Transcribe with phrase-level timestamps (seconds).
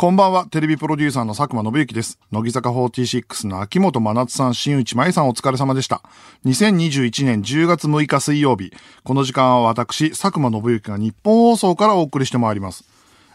[0.00, 2.20] こんばんは、テレビプロデューサーの佐久間信之です。
[2.30, 6.02] 乃木坂46の秋元真夏さん、新内舞さんお疲れ様でした。
[6.44, 8.72] 2021年10月6日水曜日、
[9.02, 12.84] この時間は私、佐久間信之が日本放送からお送りしてまいります。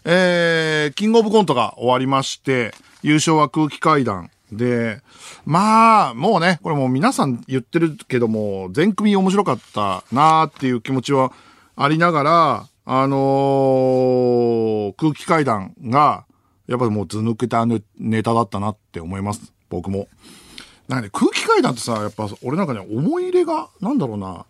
[0.05, 4.31] えー、キングオブコントが終わりまして、優勝は空気階段。
[4.49, 5.01] で、
[5.45, 11.33] まあ、もうね、これもう皆さん言ってるけども、全組面白かったなーっていう気持ちは
[11.75, 16.23] ありながら、あのー空気階段が、
[16.67, 19.53] やっぱりもう図抜けたネタだったなって思います。
[19.69, 20.07] 僕も。
[20.87, 24.45] なんかね、空気階段ってさ、やっぱ俺なんかね、思い入れが、なんだろうな。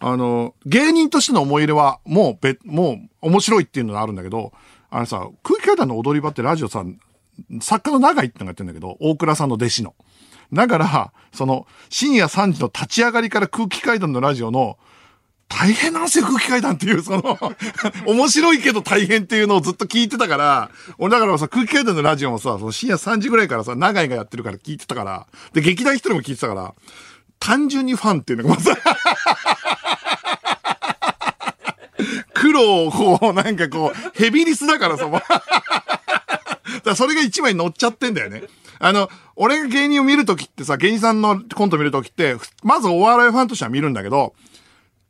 [0.00, 2.92] あの、芸人としての思い入れは、もうべ、も
[3.22, 4.52] う面白いっていうのがあるんだけど、
[4.90, 6.84] あのさ、空気階段の踊り場ってラジオさ、
[7.60, 9.94] 作家の長井ってのがやってるんだけど、大倉さんの弟子の。
[10.52, 14.78] だから、その、深夜3時の立ち上がりから空気階段のラジオの、
[15.48, 17.38] 大変なんですよ、空気階段っていう、その、
[18.06, 26.74] 面白いけど大変っていうのをずっと聞いてたから、俺だからさ、空気階段のラジオもさ、その深夜3時ぐらいからさ、長井がやってるから聞いてたから、で、劇団一人も聞いてたから、
[27.40, 28.76] 単純にファンっていうのがまさ、
[32.34, 35.06] 黒をこう、なんかこう、ヘビリスだからさ、
[36.84, 38.44] だそれが一枚乗っちゃってんだよね。
[38.78, 44.34] あの、俺が芸人を見るときってさ、芸人さんのコント見るときって、まずお笑いファンとしては見るんだけど、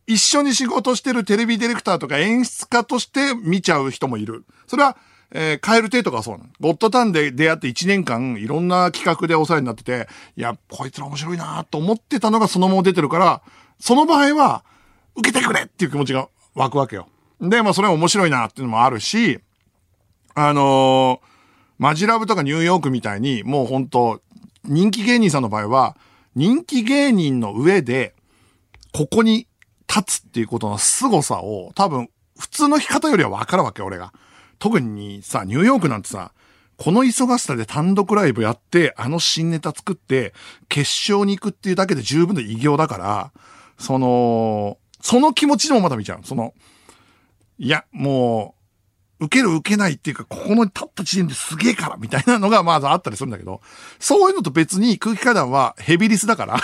[0.09, 4.45] 一緒に仕事してるテレビディレクターとか演出家として見ちゃう人もいる。
[4.67, 4.97] それは、
[5.31, 6.51] えー、カエルテイとかそうなの。
[6.61, 13.43] ゴッドタンで出会って1年間いろんな企画でお世話になってて、いや、こいつら面白いなと思ってたのがそのまま出てるから、
[13.79, 14.65] その場合は、
[15.15, 17.09] 受けてくれっていう気持ちが湧くわけよ。
[17.41, 19.41] で、まあそれは面白いなっていうのもあるし、
[20.35, 21.29] あのー
[21.79, 24.21] マジラブとかニューヨークみたいに、もう本当
[24.65, 25.97] 人気芸人さんの場合は、
[26.35, 28.15] 人気芸人の上で、
[28.93, 29.48] ここに
[29.89, 34.13] 立つっていうことの凄さを、多分、普通の方よりは分かるわけ、俺が。
[34.59, 36.33] 特にさ、ニューヨークなんてさ、
[36.77, 40.33] この忙しさで単独ライブやって、あの新ネタ作って、
[40.69, 43.33] 決勝に行くっていうだけで十分な偉業だから、
[43.79, 46.21] その、その気持ちでもまだ見ちゃう。
[46.25, 46.55] その、
[47.59, 48.55] いや、も
[49.21, 53.61] う、受ける受けないっていうか、ここの立った時点ですげえから、みたいなのがまずあったりするんだけど、
[53.99, 56.61] そういうのと別に空気階段はヘビリスだから。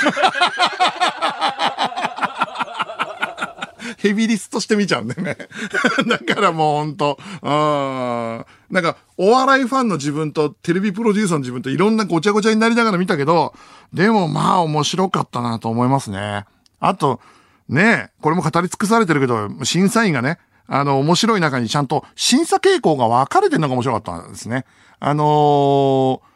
[3.99, 5.37] ヘビリスとして見ちゃうんだよね。
[6.07, 7.51] だからもうほんと、うん。
[7.51, 8.45] な
[8.81, 13.55] んか、お笑いファンの自分とテレビプロデューサーの自分といろんなごちゃごちゃになりながら見たけど、
[13.93, 16.45] でもまあ面白かったなと思いますね。
[16.81, 17.21] あと、
[17.69, 24.65] ねこれも語り尽くされてるけど、審査員がね、あの、面白い中にちゃんと審査傾向が分かれてるのが面白かったんですね。
[25.01, 26.35] あのー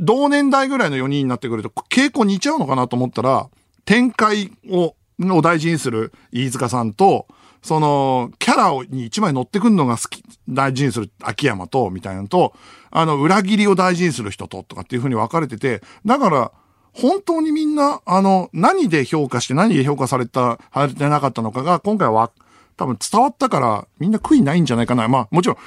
[0.00, 3.48] 同年代ぐらいの4人になってくると、傾向似ちゃうのかなと思ったら、
[3.84, 7.26] 展開を、を大事にする飯塚さんと、
[7.62, 12.54] その、キャラに一枚乗ってくるのが好き、大事にする秋山と、みたいなのと、
[12.90, 16.52] あの、裏切りを大事にする人と、とかっていう風に分かれてて、だから、
[16.92, 22.30] 本当にみんな、あの、何で評価して何で評価された、されてなかったのかが、今回は、
[22.76, 25.08] 多分伝わったから、みんな悔いないんじゃないかな。
[25.08, 25.58] まあ、もちろん、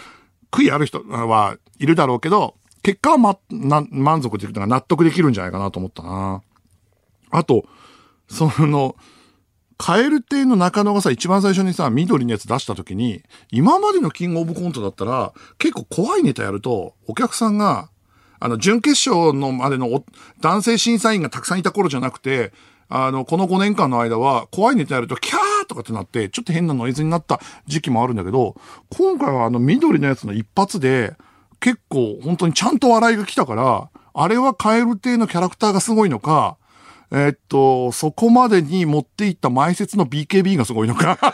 [0.49, 6.41] 悔いある人はいるだろうけど、結果はま、な、満足できるというか納得できるんじゃないかなと思ったな。
[7.29, 7.65] あと、
[8.27, 8.95] その、
[9.81, 17.89] カエル亭の中野がさ、一番最初にさ、緑のやつ出した時に、今までのキングオブコントだったら、結構怖いネタやると、お客さんが、
[18.39, 20.03] あの、準決勝のまでの
[20.39, 22.53] 男性審査員がたくさんいた頃じゃなくて、
[22.89, 28.55] あの、この5年間の間は、怖いネタやると、キャーとかってなって、ちょっと変なノイズになった時期もあるんだけど、
[28.95, 31.15] 今回はあの、緑のやつの一発で、
[31.59, 36.57] 結構本当にちゃんと笑いが来たから、あれはカエル亭のキャラクターがすごいのか、
[37.11, 41.17] えーっと、そこまでに持っていった前説の BKB がすごいのか。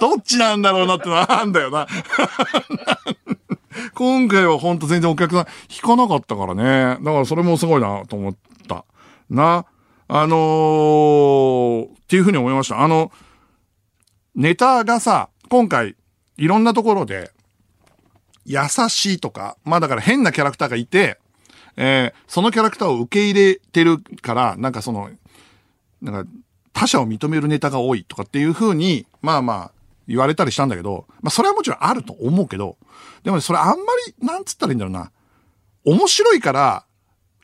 [0.00, 1.86] どっちなんだろうなってのはあんだよな。
[3.94, 6.98] 今回はほんと全然お客さん引かなかったからね。
[7.04, 8.34] だからそれもすごいなと思っ
[8.66, 8.84] た。
[9.30, 9.64] な。
[10.08, 12.80] あのー、っていうふうに思いました。
[12.80, 13.12] あの、
[14.34, 15.94] ネタがさ、今回
[16.36, 17.30] いろんなところで
[18.44, 18.58] 優
[18.88, 21.20] しいとか、まあだから変なキャラクターがいて、
[21.76, 25.10] えーそのキャラクターを受け入れてるから、なんかその、
[26.00, 26.30] なんか
[26.72, 29.70] 他者を認めるネタが多いとかっていう風に、まあまあ
[30.08, 32.76] 言われたりしたんだけど、まあそれはもちろんあると思うけど、
[33.22, 33.74] でもねそれあんま
[34.06, 35.10] り、なんつったらいいんだろうな。
[35.84, 36.84] 面白いから、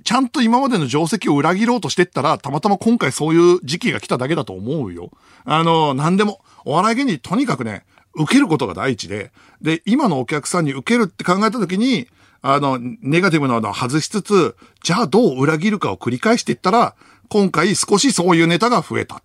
[0.05, 5.11] ちゃんと今までの定石を裏切ろうとしてったら、たまたま今回そういう時期が来ただけだと思うよ。
[5.45, 7.85] あの、なんでも、お笑い芸人とにかくね、
[8.15, 12.09] 受けることが第一で、で、今のお客さんに受けるって考えたときに、
[12.41, 16.95] あの、ネガティブなのを外しつつ、じゃあどう裏切るかを繰り返していったら、
[17.29, 19.23] 今回少しそういうネタが増えた。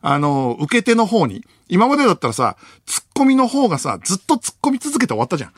[0.00, 1.44] あの、受け手の方に。
[1.68, 2.56] 今までだったらさ、
[2.86, 5.52] ツッコミの方がさ、ずっと突っ込み続けて終わったじゃん。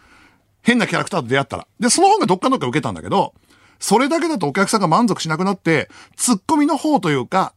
[0.62, 1.66] 変なキャラクターと出会ったら。
[1.78, 3.34] で、その方がどっかどっか受けたんだけど、
[3.78, 7.54] それだけだとお客さんが満足しなくなって、ツッコミの方というか、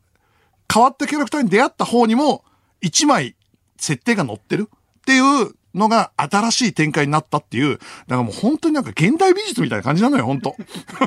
[0.74, 2.44] 変わったキャラクターに出会った方にも、
[2.82, 3.36] 一枚
[3.78, 10.56] 設定が載ってるっていうのが新しい展開になったっていう、だからもう本当になんか現代美術みたいな感じなのよ、本当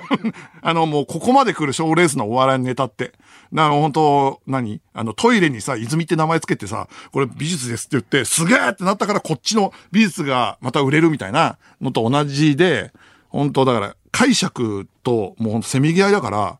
[0.63, 3.13] あのもうここまで来る賞レースのお笑いネタって。
[3.53, 4.81] だから本当、何？
[4.93, 12.93] あのトイレにさ、泉って名前つけてさ、これ美術ですって言って、すげえってなったからこっちの美術がまた売れるみたいなのと同じで、
[13.29, 16.59] 本当だから解釈ともうほんとせめぎ合いだから、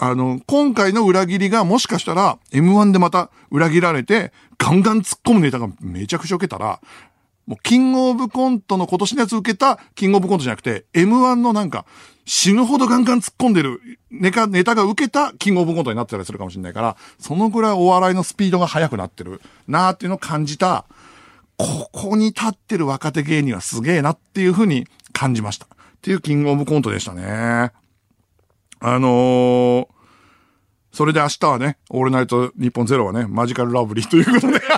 [0.00, 6.80] あの、今回の裏切りがもしかしたら M1 でまた裏切られて、ガンガン突っ込むネタがめちゃくちゃ受けたら、
[7.46, 11.84] もうキングオブコントの今年のやつ受けたキングオブコントじゃなくて、M1 のなんか
[12.24, 13.80] 死ぬほどガンガン突っ込んでる
[14.10, 20.86] ネタネタが受けたキングオブコントになってたりするかもしれないから、そのぐらいお笑いのスピードが速くなってるなーっていうのを感じた、
[21.56, 25.66] ここに立ってる若手芸人はすげえなっていうふうに感じました。
[25.66, 25.68] っ
[26.00, 27.72] ていうキングオブコントでしたね。
[28.84, 29.86] あのー、
[30.90, 34.58] それで明日はね、オールナイト日本ゼロはね、マジカルラブリーということで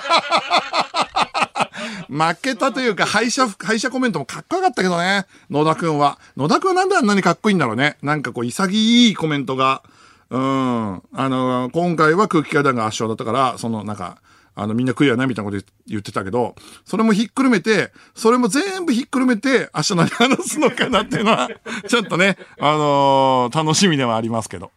[2.12, 6.18] 負けたというか、敗者、敗者コメントもかっこよかったけどね、野田くんは。
[6.36, 7.96] 野田くんはなんであんなにかっこいいんだろうね。
[8.02, 9.82] なんかこう、潔いコメントが、
[10.28, 11.02] うん。
[11.14, 14.18] あの、今回は空気階段が圧勝だったから、その、なんか、
[14.54, 16.54] あの、みんな悔いはなみたいなこと言ってたけど、
[16.84, 21.48] それもひっくるめて、それも全部ひっくるめて、明日何話すのかなっていうのは、
[21.88, 24.70] ちょっとね、あのー、楽しみではありますけど。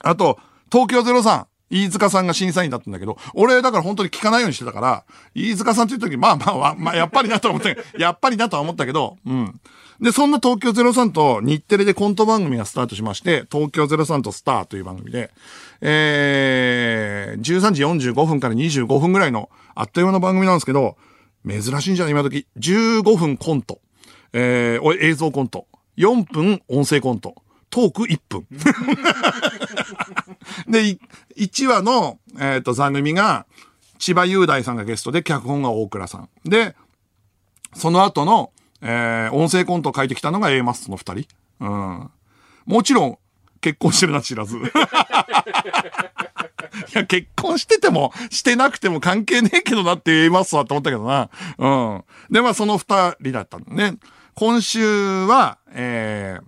[0.00, 0.38] あと、
[0.70, 1.46] 東京03。
[1.68, 9.60] 飯塚さんが審査員だったんだけど、俺だから本当に聞かないようにしてたから、飯塚さんって言った時、まあまあまあ、やっぱりなと思った、 やっぱりなとは思ったけど、うん。
[10.00, 15.30] で、そんな東京03と日テレでコント番組がスタートしまして、東京03とスターという番組で、
[15.80, 20.96] えー、13時45分から25分ぐらいのあっという間の番組なんですけど、
[21.46, 22.46] 珍しいんじゃない今時。
[22.58, 23.80] 15分コント。
[24.32, 25.66] えー、映像コント。
[25.96, 27.34] 4分音声コント。
[27.70, 28.46] トーク1分。
[30.68, 30.98] で、
[31.36, 33.46] 1話の、えっ、ー、と、座組が、
[33.98, 36.28] 千葉雄大さんがゲストで、脚本が大倉さん。
[36.44, 36.76] で、
[37.74, 38.52] その後の、
[38.82, 41.26] えー、音声コントを書いてきたのが A マスの二人。
[41.60, 42.10] うん。
[42.66, 43.18] もちろん、
[43.60, 44.56] 結婚してるな知らず。
[44.58, 44.60] い
[46.92, 51.30] や、結婚してても、してなくても関係ねえけどなって言いますわって思ったけどな。
[51.58, 52.04] うん。
[52.30, 53.98] で、まあ、その二人だったんだね。
[54.34, 56.44] 今週は、えー、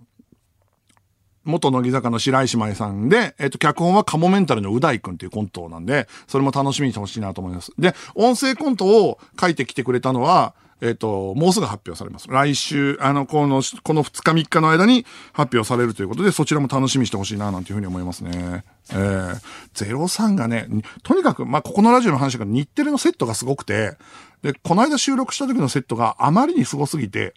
[1.43, 7.71] 元乃木坂の白石麻衣さんで、えっ、と、脚本はカモメンタルのう大くんっていうコントなんで、それも楽しみにしてほしいなと思います。
[7.79, 12.27] で、音声コントを書いてきてくれたのは、えっ、と、もうすぐ発表されます。
[12.29, 18.63] 来週、あの、この、この2日3日の間に発表されるということで、そちらも楽しみにしてほしいな、なんていうふうに思いますね。
[18.91, 19.39] えー、
[19.73, 20.67] 03がね、
[21.03, 23.97] とにかく、まあ、ここのラジオの話が日テレのセットがすごくて、
[24.41, 27.33] で、この間収録した時のセットがあまりにすごすぎて、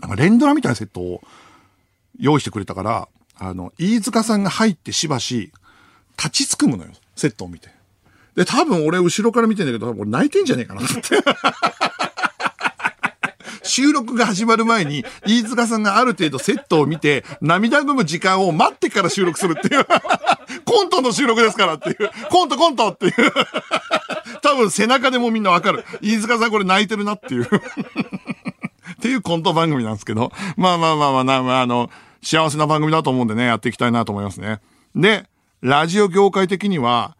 [0.00, 1.20] なんか連ドラみたいなセットを
[2.18, 5.52] 用意してくれたから、あの、飯塚さんが入ってしばし、
[6.16, 7.68] 立ちすくむのよ、セットを見て。
[8.34, 10.94] で、多分俺後ろから見てんだけど、俺泣いてんじゃねえかなって。
[13.64, 19.86] 収録が始まる前に、飯塚さんがある程度セットを見て、涙ぐむ時間を待ってから収録するっていう。
[20.64, 22.10] コントの収録ですからっていう。
[22.30, 23.12] コントコントっていう。
[24.42, 25.84] 多分背中でもみんなわかる。
[26.00, 27.44] 飯塚さんこれ泣いてるなっていう。
[27.44, 27.46] っ
[29.00, 30.32] ていうコント番組なんですけど。
[30.56, 31.90] まあまあまあまあ、まあ、あの、
[32.22, 34.60] 幸せな番組だと思うんでね、やっていきたいなと思いますね。
[34.94, 35.26] で、
[35.60, 37.16] ラジオ業界的には、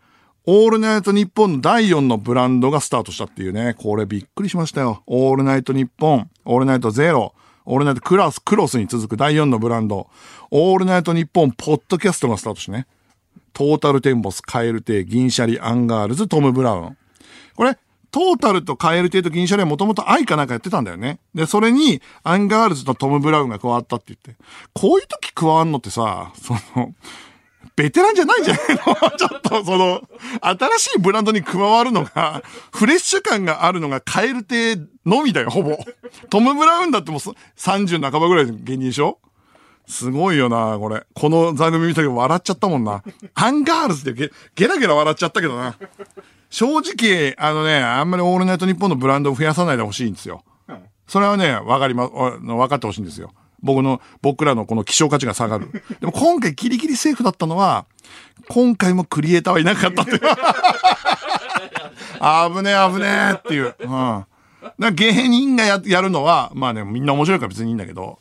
[0.46, 3.74] オールナイトニッポンの第4のブランドがスタートしたっていうね。
[3.78, 5.02] これびっくりしましたよ。
[5.06, 7.32] オールナイトニッポン、オールナイトゼロ、
[7.64, 10.06] オールナイトクラス、クロスに続く第4のブランド、
[10.50, 12.86] オールナイトニッポン、ポッドキャストがスタートしてね。
[13.54, 16.96] トータルテンボス、カエルテイ、銀シャリ、アンガールズ、トム・ブラウン。
[17.56, 17.78] これ、
[18.10, 21.20] トータルとカエルテイと銀シャリはもともと愛かなんかやってたんだよね。
[21.34, 24.36] で、それに、アンガールズとトム・ブラウンが加わったって言って。
[24.74, 26.92] こういう時加わんのってさ、その、
[27.76, 29.10] ベテランじゃないんじゃないの？
[29.18, 30.02] ちょっと、その、
[30.40, 35.76] 新しいブランドに加わるのが、フレッシュ感があるのがカエル亭のみだよ、ほぼ。
[36.30, 37.20] トム・ブラウンだってもう
[37.58, 39.18] 30半ばぐらいの芸人でしょ？
[39.86, 41.04] すごいよな、これ。
[41.14, 43.02] この座組見たけど笑っちゃったもんな。
[43.34, 45.74] アンガールズでゲゲラゲラ笑っちゃったけどな。
[46.48, 50.42] 正直、あのね、あんまりオールナイトニッポンのブランドを増やさないでほしいんですよ。
[51.06, 53.32] それはね、わかりま、わかってほしいんですよ。
[53.64, 55.70] 僕の、僕らのこの希少価値が下がる。
[55.98, 57.86] でも今回ギリギリセーフだったのは、
[58.48, 60.20] 今回もクリエイターはいなかったっていう。
[60.20, 60.26] 危
[62.62, 63.74] ねえ危ねえっていう。
[63.80, 64.24] うん。
[64.78, 68.18] だ芸人がややるのは、まあね、みんな面白いから別にいいんだけど、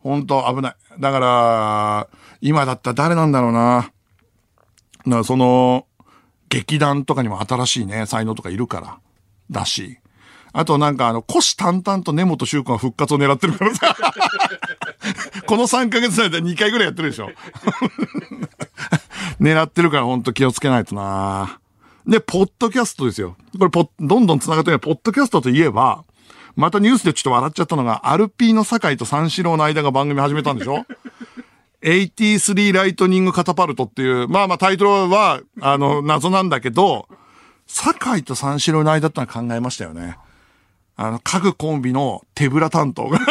[0.00, 0.76] 本当危ない。
[0.98, 2.08] だから、
[2.40, 3.90] 今だったら誰なんだろうな。
[5.04, 5.86] だからその、
[6.48, 8.98] 劇団とかにも新しいね、才能とかいるから。
[9.50, 9.98] だし。
[10.58, 13.94] あとなんかあの、虎視眈々と根本修君は復活を狙ってるからさ。
[15.46, 17.28] この3ヶ月の間2回ぐらいやってるでしょ。
[19.38, 21.58] 狙ってるからほんと気をつけないとな
[22.06, 23.36] で、ポッドキャストですよ。
[23.58, 26.04] これポどんどん繋がってるポッドキャストといえば、
[26.54, 30.86] またニュースでちょっと笑っちゃったのが、アルピーの酒井と三四郎の間が番組始めたんでしょ
[31.84, 37.08] 83ライトニングカタパルトっていう、まあまあタイトルは、あの、謎なんだけど、
[37.66, 40.16] 酒井と三四郎の間ってのは考えましたよね。
[40.96, 43.18] あの、家具コンビの手ぶら担当が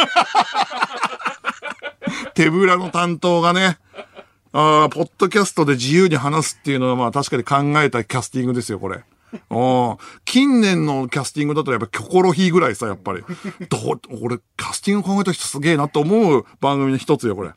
[2.35, 3.77] 手ぶらの担当がね、
[4.53, 9.03] あポッドキャストで自由に話すっていうのはまあ確かに考えたキャスティングですよ、これ。
[10.23, 13.23] 近年のキャスティングだとやっぱキョコロヒーぐらいさ、やっぱり。
[13.69, 17.51] ど、俺、キャスティング考えた人すげえなと思う番組の一つよ、これ。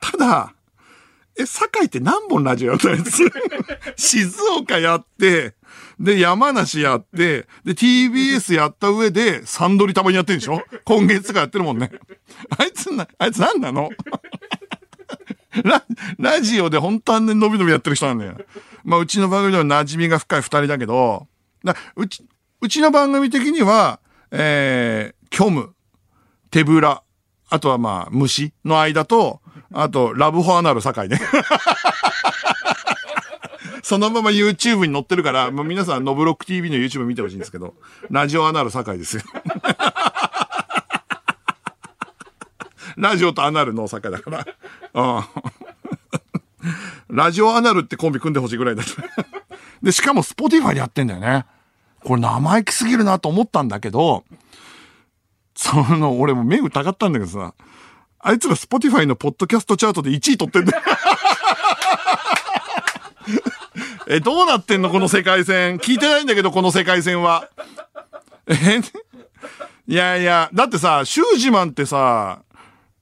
[0.00, 0.54] ただ、
[1.36, 3.22] え、堺って何本ラジオやったんです
[4.22, 5.54] 静岡やって、
[6.04, 10.62] で、山梨やって、で、TBS やった上で、サンドリたまにやってるんでしょ？
[10.84, 11.90] 今月とかやってるもんね。
[12.58, 13.88] あいつな、あいつ何なの？
[15.64, 15.82] ラ、
[16.18, 18.36] ラジオで本当はね、伸び伸びやってる人なんだよ。
[18.84, 21.26] まあ、うちの番組では馴染みが深い二人だけど、
[21.64, 22.26] だうち、
[22.60, 25.74] うちの番組的には、えー、虚無、
[26.50, 27.02] 手ぶら、
[27.48, 29.40] あとはまあ、虫の間と、
[29.72, 31.18] あと、ラブホアナル堺ね。
[33.84, 37.74] そのまま YouTube に載ってるから、もう皆さん、ノブロック TV の YouTube 見てほしいんですけど、
[38.10, 39.22] ラジオアナル堺ですよ。
[42.96, 44.46] ラジオとアナルの堺だから。
[44.94, 45.24] うん。
[47.14, 49.02] ラジオアナルってコンビ組んでほしいぐらいだった。
[49.82, 51.44] で、しかも Spotify でやってんだよね。
[52.02, 54.24] これ生意気すぎるなと思ったんだけど、
[55.54, 57.52] その、俺も目疑ったんだけどさ、
[58.18, 60.82] あいつら Spotify のポッドキャストチャートで1位取ってんだよ。
[64.08, 65.78] え、どうなってんのこの世界線？
[65.78, 67.48] 聞いてないんだけど、この世界線は。
[68.46, 68.54] え、
[69.88, 72.42] いやいや、だってさ、シュージマンってさ、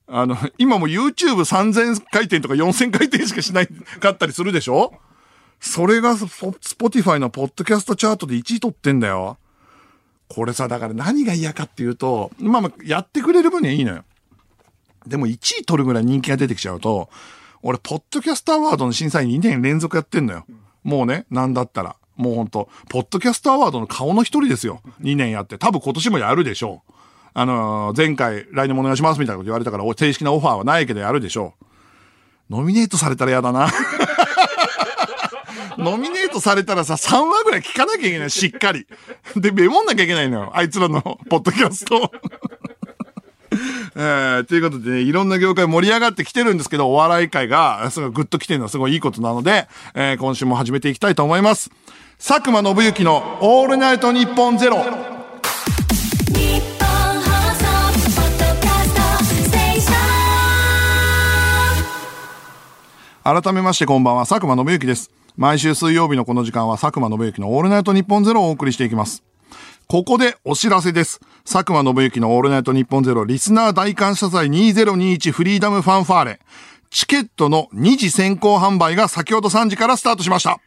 [0.07, 4.93] あの、今も YouTube3000 回転とか4000回転しかしないかったりするでしょ？
[5.61, 9.39] それが Spotify のポッドキャストチャートで1位取ってんだよ。
[10.29, 14.05] これさ、だから何が嫌かっていうと、まあまあ、やってくれる分にはいいのよ。
[15.07, 17.11] でも1位取るぐらい人気が出てきちゃうと、
[17.63, 20.45] 俺、ポッドキャストアワードの審査員2年連続やってんのよ。
[20.85, 21.97] もうね、なんだったら。
[22.17, 24.81] もうほんと、ポッドキャストアワードの顔の一人ですよ。
[25.01, 25.59] 2年やって。
[25.59, 26.93] 多分今年もやるでしょう。
[27.35, 31.65] あのー、前回来年もお願いしますみたいなこと言われたから、正式なオファーはないけどやるでしょう。
[32.51, 33.69] ノミネートされたら嫌だな。
[35.79, 38.87] ノミネートされたらさ、3話ぐらい聞かなきゃいけない、しっかり。
[39.37, 40.53] で、メモんなきゃいけないのよ。
[40.55, 42.13] あいつらのポッドキャスト。
[43.95, 51.71] えー、ということでね、いろんな業界盛り上がってきてるんですけど、お笑い界が、すごいグッと来てるのはすごいいいことなので、えー、今週も始めていきたいと思います。
[52.19, 54.85] 佐久間信之のオールナイトニッポンゼロ。
[63.25, 65.11] 改めましてこんばんは、佐久間信之です。
[65.37, 69.23] 毎週水曜日のこの時間は佐久間信之のオールナイトニッポンゼロをお送りしていきます。
[69.89, 71.21] ここでお知らせです。
[71.45, 76.41] 佐久間信之のオールナイトニッポンゼロリスナー大感謝祭2021フリーダムファンファーレ。
[76.91, 80.61] チケットの2次先行販売が先ほど3時からスタートしました。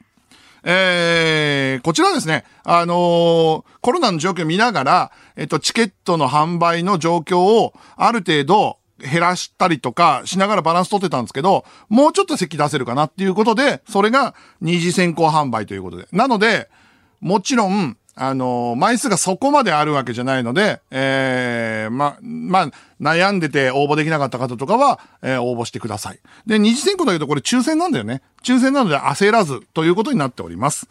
[0.63, 16.07] えー、こちらですね、あのー、コロナの状況を見ながら、えっと、チケットの販売の状況をある程度、減らしたりとかしながらバランス取ってたんですけど、もうちょっと席出せるかなっていうことで、それが二次先行販売ということで。
[16.11, 16.69] なので、
[17.19, 26.19] もちろん、あの、枚数がそこまであるわけじゃないので、ええー、ま、まあ、悩んでて応募できなかった方とかは、えー、応募してください。
[26.47, 28.21] で、二次選考だけどこれ抽選なんだよね。
[28.41, 30.87] 抽選なので焦らずということになっております。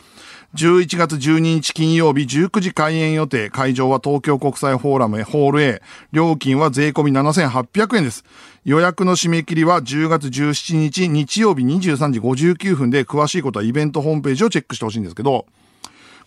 [0.55, 3.49] 11月12日金曜日19時開演予定。
[3.49, 5.83] 会場は東京国際フォーラムへホール A。
[6.13, 8.25] 料金は税込み7800円です。
[8.67, 15.47] 予約の締め切りは10月17日日曜日23時59分で詳しいことはイベントホームページをチェックしてほしいんですけど、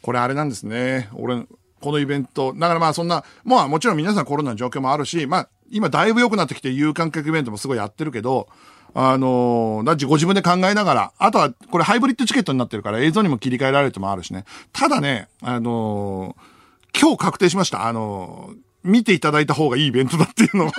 [0.02, 1.10] これあれなんですね。
[1.14, 1.46] 俺、
[1.82, 8.48] このイベント、だからまあそんな、まあもちろん皆さんコロナの状況もあるし、まあ今だいぶ良くなってきて有観客イベントもすごいやってるけど、
[8.94, 14.46] あのー、ご自分で考えながら、あとは、これハイブリッドチケットになってるから映像にも切り替えられるともあるしね。
[14.74, 17.86] ただね、あのー、今日確定しました。
[17.86, 20.72] あのー、見ていただいた方がいいイベントだっていうのは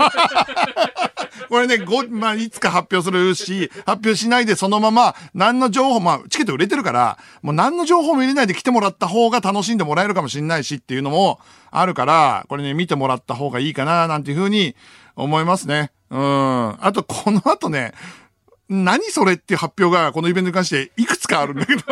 [1.48, 11.40] これね、ご、まあ、いつか発表するし、発表しないでそのまま、何の情報、まあ、チケット売れてるから、もう何の情報も入れないで来てもらった方が楽しんでもらえるかもしれないしっていうのも
[11.70, 14.76] あるから、これね、見てもらった方がいいかな、なんていうふうに
[15.16, 15.90] 思いますね。
[16.10, 16.84] うん。
[16.84, 17.92] あと、この後ね、
[18.68, 21.82] 何それっていう発表がこのイベントに関していくつかあるんだけど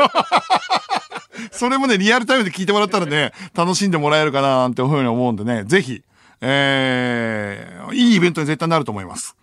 [1.51, 6.03] それもね、リアルタイムで聞いてもらったらね、楽しんでもらえるかななんていうふうに思うんでね、ぜひ、
[6.41, 9.37] えー、いいイベントに絶対なると思います。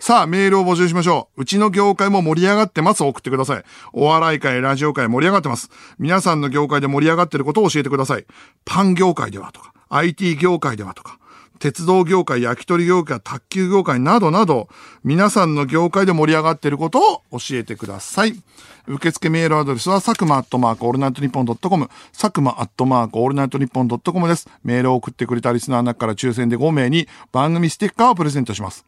[0.00, 1.42] さあ、メールを募集しましょう。
[1.42, 3.04] うちの業界も盛り上がってます。
[3.04, 3.64] 送ってください。
[3.92, 5.68] お笑い界、ラジオ界盛り上がってます。
[5.98, 8.24] 皆さんの業界で盛り上がってることを教えてください。
[8.64, 11.18] パン業界ではとか、IT 業界ではとか、
[11.58, 14.68] 鉄道業界、焼き鳥業界、卓球業界などなど、
[15.04, 16.98] 皆さんの業界で盛り上がっていること
[17.30, 18.42] を教えてください。
[18.86, 24.48] 受付メールアドレスは、佐久間アットマークオールナイトニッポンドットコム、佐久間アットマークオールナイトニッポンドットコムです。
[24.64, 28.86] メールを送ってくれたリスナーの中から抽選で5名に番組ステッカーをプレゼントします。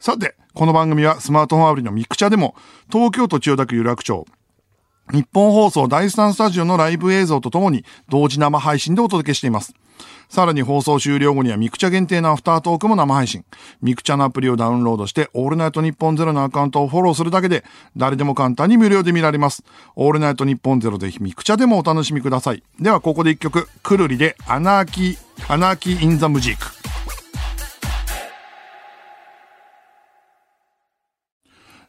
[0.00, 2.54] さて、この番組はスマートフォンアプリのミクチャでも、
[2.90, 4.26] 東京都千代田区有楽町、
[5.12, 9.74] ニッポン放送第3スタジオのライブ映像とともに同時生配信でお届けしています。
[10.30, 13.44] さらに放送終了後にはミクチャ限定のアフタートークも生配信。
[13.82, 17.62] ミクチャのアプリをダウンロードして、オールナイトニッポンゼロのアカウントをフォローするだけで、
[17.94, 19.64] 誰でも簡単に無料で見られます。
[19.96, 22.62] オールナイトニッポンゼロぜひミクチャでもお楽しみください。
[22.80, 26.79] ではここで一曲、くるりで Anarchy、Anarchy in the Musik。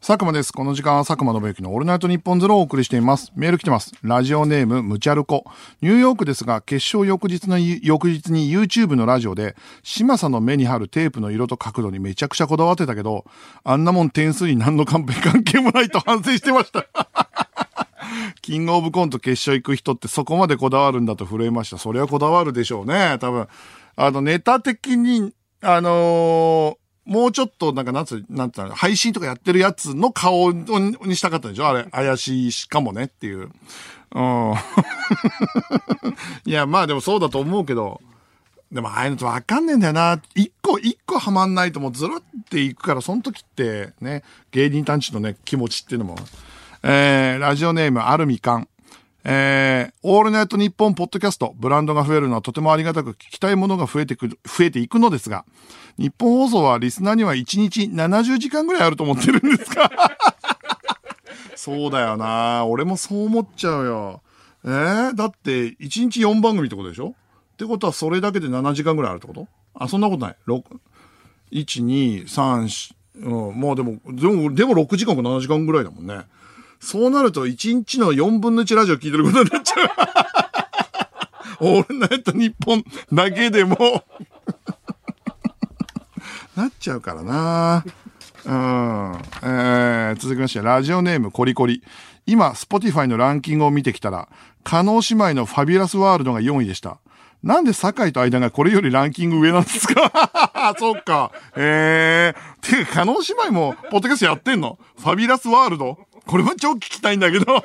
[0.04, 0.52] 佐久間です。
[0.52, 3.32] この時間は佐久間信之のオールナイトニッポンゼロをお送りしています。
[3.36, 3.94] メール来てます。
[4.02, 5.46] ラジオネーム、ムチャルコ。
[5.80, 13.26] ニューヨークですが、決勝翌日の、翌日に YouTube のラジオで、島さんの目に貼るテープの色と角度にめちゃくちゃこだわってたけど、
[13.64, 16.84] あんなもん点数に何の完璧関係もないと反省してました。
[18.42, 21.78] キングオブコント決勝行く人ってそこまでこだわるんだと震えました。
[21.78, 23.18] それはこだわるでしょうね。
[23.20, 23.48] 多分。
[23.96, 25.32] あの、ネタ的に、
[25.62, 31.68] あのーもうちょっと、なんか、なんつう、なんつう配信とかやってるやつの顔にしたかったでしょ？
[31.68, 33.50] あれ、怪しいしかもねっていう。
[34.14, 34.54] うん。
[36.46, 38.02] いや、まあでもそうだと思うけど、
[38.72, 40.22] でもああいうのとわかんねえんだよな。
[40.36, 46.16] 一個、一個はまんないともうずるっていくから、その時ってね、芸人たちのね、気持ちっていうのも。
[46.84, 48.68] えー、ラジオネーム、アルミカン。
[49.24, 55.46] えー、オールナイトニッポンポッドキャスト、ブランドが増えるのはとてもありがたく聞きたいものが増えてくる、増えていくのですが、
[55.98, 59.92] 日本放送はリスナーには1日70時間ぐらいあると思ってるんですか
[61.56, 64.22] そうだよな俺もそう思っちゃうよ。
[64.64, 65.76] えー、だって1
[66.10, 67.10] 日4番組ってことでしょ？
[67.54, 69.48] ってことはそれだけで7時間ぐらいあるってこと？
[69.76, 70.36] あ、そんなことない。
[70.48, 70.64] 6、
[71.52, 76.22] 1、2、3、4、うん、もうでも、でも、でも6時間か7時間ぐらいだもんね。
[76.82, 79.90] そうなると1日の4分の1ラジオ聞いてることになっちゃう。
[81.78, 83.78] オールナイト日本だけでも
[86.58, 87.86] なっちゃうからな
[88.44, 88.52] うん。
[89.44, 91.84] えー、続きまして、ラジオネームコリコリ。
[92.26, 94.28] 今、Spotify のランキングを見てきたら、
[94.64, 96.98] 加納姉妹のファビュラスワールドが4位でした。
[97.44, 100.12] なんで酒井と間がこれよりランキング上なんですか？
[100.80, 101.32] そっか。
[101.56, 102.68] えー。
[102.68, 104.80] てか、加納姉妹も、ポッドキャストやってんの？
[105.00, 105.98] ファビュラスワールド？
[106.26, 107.58] これも超聞きたいんだけど。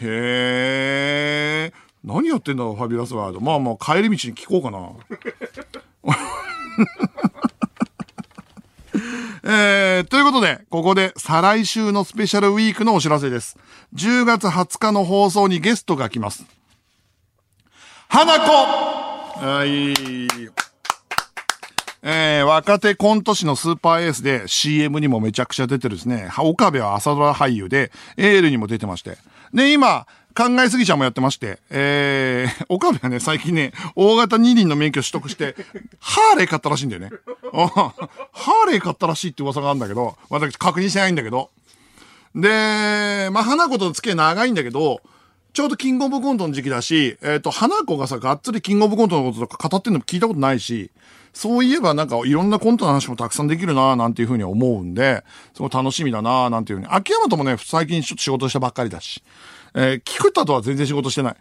[0.00, 1.72] へえ。
[2.04, 3.40] 何やってんだろう、ファビュラスワード。
[3.40, 4.78] まあまあ、帰り道に聞こうかな。
[9.48, 13.56] えー、ということで、ここで再来週のスペシャルウィークのお知らせです。
[13.94, 16.44] 10月20日の放送にゲストが来ます。
[18.08, 18.50] 花子
[19.40, 19.94] はい。
[22.08, 26.30] えー、若手コント師のスーパーエースで CM にもめちゃくちゃ出てるですね。
[26.38, 29.18] 岡部は朝ドラ俳優で、エールにも出てまして。
[29.52, 35.56] で、今、考えすぎちゃんもやってまして、えー、 岡部はね、最近ね、大型二輪の免許取得して、
[35.98, 37.10] ハーレー買ったらしいんだよね。
[37.52, 41.50] ハーレー買ったらしいって噂があるんだけど、私確認してないんだけど。
[42.36, 45.00] で、まあ、花子との付き合い長いんだけど、
[45.52, 50.90] ちょうどキングオブコントの時期だし、えっ、ー、と、花子がさ、がっつりキングオブコントのこととか語ってんのも聞いたことないし、
[51.36, 55.22] そういえばなんかいろんなコントの話もたくさんできるななんていうふうに思うんで、
[55.52, 56.88] すごい楽しみだななんていうふうに。
[56.90, 59.22] 秋山ともね、最近ちょっと仕事したばっかりだし。
[59.74, 61.36] えー、菊田とは全然仕事してない。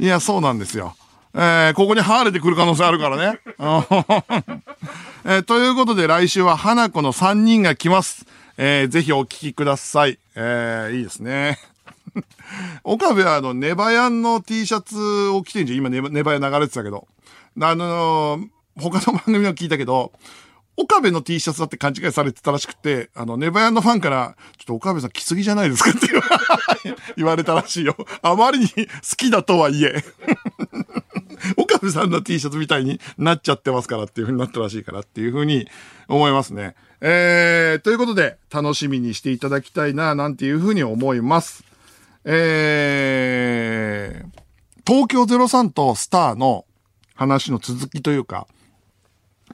[0.04, 0.96] いや、そうなんですよ。
[1.34, 3.38] えー、ここにハーレてくる可能性あるからね。
[5.24, 8.26] えー、ということで来週は花子の3人が来ます。
[8.56, 10.18] えー、ぜひお聞きください。
[10.34, 11.69] えー、いいですね。
[12.84, 14.96] 岡部はあの、ネバヤンの T シャツ
[15.28, 15.78] を着てんじゃん。
[15.78, 17.06] 今ネバ、ネバヤ流れてたけど。
[17.60, 18.48] あのー、
[18.80, 20.12] 他の番組は聞いたけど、
[20.76, 26.08] 岡部の T シャツだって勘違いされてたらしくて、あの、ネバヤンのファンから、ちょっと岡部さん着すぎじゃないですかって
[27.16, 27.96] 言われたらしいよ。
[28.22, 28.82] あまりに 好
[29.16, 30.02] きだとはいえ。
[31.56, 35.66] 岡部さんの T シャツみたいになっちゃってますからっていう風になったらしいからっていう風に
[36.08, 36.74] 思いますね。
[37.02, 41.64] えー、ということで、楽しみにしていただきたいな、なんていう風に思います。
[42.24, 44.28] えー、
[44.86, 46.64] 東京03とスターの
[47.14, 48.46] 話の続きというか、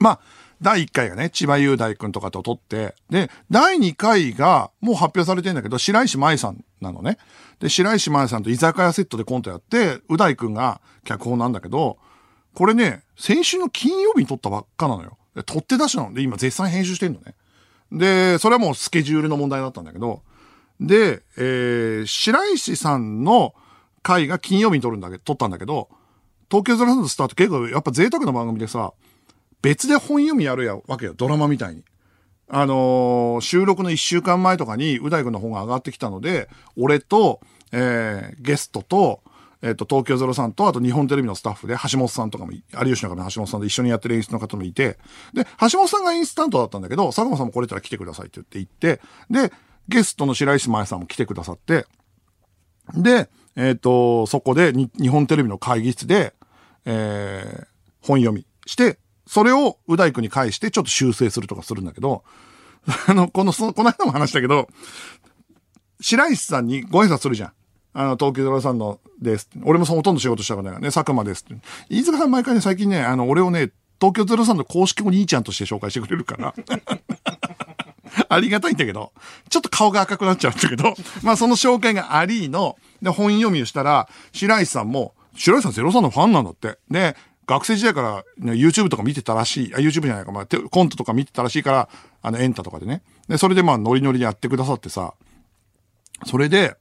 [0.01, 0.21] まあ、
[0.63, 7.19] 第1回がね、千葉雄大くんとかと撮って、で、第2回がもう発表されてんだけど、白石麻衣さんなのね。
[7.61, 11.99] で、白石麻衣さんと居酒屋セットでコントやって、う大くんが脚本なんだけど、
[12.55, 15.19] これね、先週の金曜日に撮ったばっかなのよ。
[15.45, 17.35] 撮って出しなので、今絶賛編集してんのね。
[17.93, 20.23] で、それはもうスケジュールの問題だったんだけど、
[20.81, 23.55] で、えー、白石さんの
[24.03, 25.89] 回が金曜日に撮るんだけど、撮ったんだけど、
[26.51, 28.93] 東京03のスタート結構やっぱ贅沢な番組でさ、
[29.63, 31.85] 別で本読みやるやわけよ、ドラマみたいに。
[32.49, 37.41] あのー収録の一週間前とかに、う大くんの本が上がってきたので、俺と、
[37.73, 39.23] えー、ゲストと、
[39.63, 42.63] えっ、と、東京03と、あと日本テレビのスタッフで、橋本さんとかも、有
[42.95, 44.99] 吉の壁の橋本さんと一緒にやってる演出の方もいて、
[45.33, 49.01] で、橋本さんがインスタントだったんだけど、佐久間さんもこれたら来てくださいって言って行って、
[49.49, 49.53] で、
[49.89, 51.87] ゲストの白石麻衣さんも来てくださって、
[52.95, 56.35] で、えっ、と、そこで日本テレビの会議室で、
[56.85, 62.23] えー本読みして、それをう大くんに返してちょっと修正するとかするんだけど、
[63.09, 64.69] あの、この、その、この間も話したけど、
[66.01, 67.53] 白石さんにご挨拶するじゃん。
[67.95, 69.49] あの、東京ドラさんのです。
[69.65, 71.57] 俺もそのほとんど仕事したからね、佐久間ですって。
[71.89, 76.55] 飯塚さん毎回ね、最近ね、あの、俺をね、東京ゼロさんの公式お兄ちゃんとして紹介してくれるから。
[78.29, 79.13] ありがたいんだけど、
[79.49, 86.79] ちょっと顔が赤くなっちゃうんだけど、 まあその紹介がありの、で、本読みをしたら、白石さんも、白石さんゼロさんのファンなんだって。
[86.91, 91.89] で、学生時代から、ね、YouTube とか見てたらしい、あ、YouTube じゃないか、まあ、コントとか見てたらしいから、
[92.23, 93.03] あの、エンタとかでね。
[93.29, 95.15] で、それでまあ、ノリノリでやってくださってさ、
[96.25, 96.77] それで、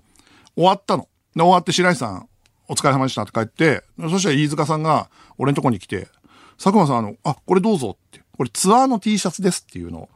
[0.55, 1.07] 終わったの。
[1.35, 2.29] で、終わって白石さん、
[2.67, 6.07] お疲れ様でしたって帰って、そしたら飯塚さんが、俺のとこに来て、
[6.57, 8.21] 佐久間さん、あの、あ、これどうぞって。
[8.37, 10.09] これツアーの T シャツですっていうのを、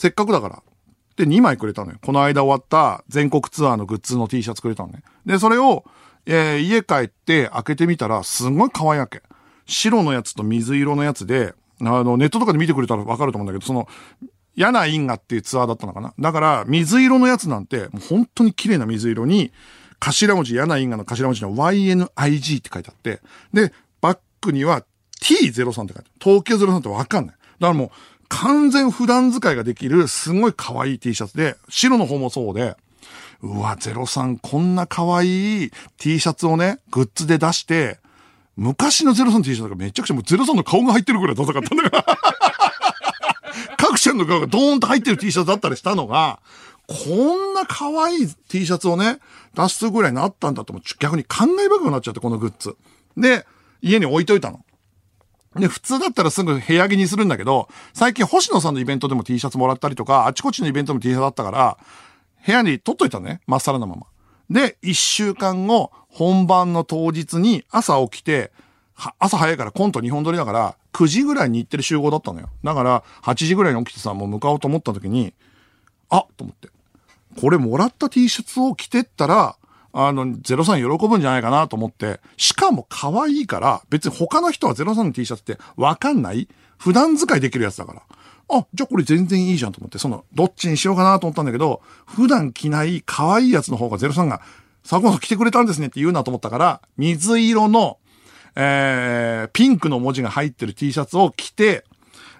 [0.00, 0.62] せっかくだから。
[1.16, 1.98] で、2枚くれたのよ。
[2.00, 5.02] この間終わった全国ツアーのグッズの T シャツくれたのね。
[5.26, 5.84] で、それを、
[6.24, 9.20] えー家帰って開けてみたら、すんごい可愛いわけ。
[9.66, 13.88] 白のやつと水色のやつで、あの、ネットとかで見てくれたらわかると思うんだけど、その、
[14.56, 16.14] 柳因果っていうツアーだったのかな。
[16.18, 19.52] だから、水色のやつなんて、もう本当に綺麗な水色に、
[19.98, 23.20] 頭文字、柳因果の頭文字の YNIG って書いてあって、
[23.52, 24.82] で、バックには
[25.20, 26.04] T03 って書いてある。
[26.18, 27.34] 東京03ってわかんない。
[27.34, 27.90] だからもう、
[28.30, 32.76] 完全普段使いができる、すごい可愛い T シャツで、白の方もそうで、
[33.42, 37.98] うわ、03こんな可愛い T シャツをね、グッズで出して、
[38.56, 42.18] 昔の03の T シャツがめちゃくちゃもう03の顔が入ってるぐらいダサかったんだから。
[43.76, 46.38] 各社の顔がドーンと入ってる T シャツだったりしたのが、
[46.86, 49.18] こんな可愛い T シャツをね、
[49.54, 50.82] 出すぐらいになったんだと思う。
[51.00, 52.76] 逆に考え深くなっちゃって、このグッズ。
[53.16, 53.44] で、
[53.82, 54.64] 家に置いといたの。
[55.56, 61.78] で、普通だったらすぐ部屋着にするんだけど、最近星野さんのイベントでも T シャツもらったりとか、あちこちのイベントも T シャツだったから、
[62.46, 63.40] 部屋に取っといたね。
[63.46, 64.06] まっさらなまま。
[64.48, 68.52] で、一週間後、本番の当日に朝起きて、
[69.18, 72.48] 朝早いからコント2本撮りだから、9時ぐらいに行ってる集合だったのよ。
[72.62, 75.34] だから、8時ぐらいに起きてさ、もう向かおうと思った時に、
[76.10, 76.68] あっと思って。
[77.40, 79.56] これもらった T シャツを着てったら、
[79.92, 86.48] あの、03喜ぶんじゃないかなと思って、しかも可愛いから、別に他の人は03の T シャツってわかんない
[86.78, 88.02] 普段使いできるやつだから。
[88.52, 94.40] あ、じゃあこれ全然いいじゃんと思って、その、どっちにしようかなと思ったんだけど、普段着ない可愛いやつの方が03が、
[94.82, 97.98] 佐久間さん着てくれたんですねって言うなと思ったから、水色の、
[98.56, 101.84] えー、ピンクの文字が入ってる T シャツを着て、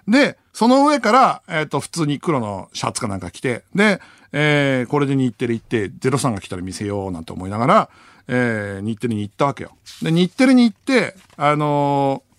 [0.07, 4.01] で、その上から、えっ、と、普通に黒のシャツかなんか着て、で、
[4.33, 7.89] えー、これで日テレ行って、03が来たら見せようなんて思いながら、
[8.27, 9.71] えー、日テレに行ったわけよ。
[10.01, 12.31] で、日テレに行って、あのー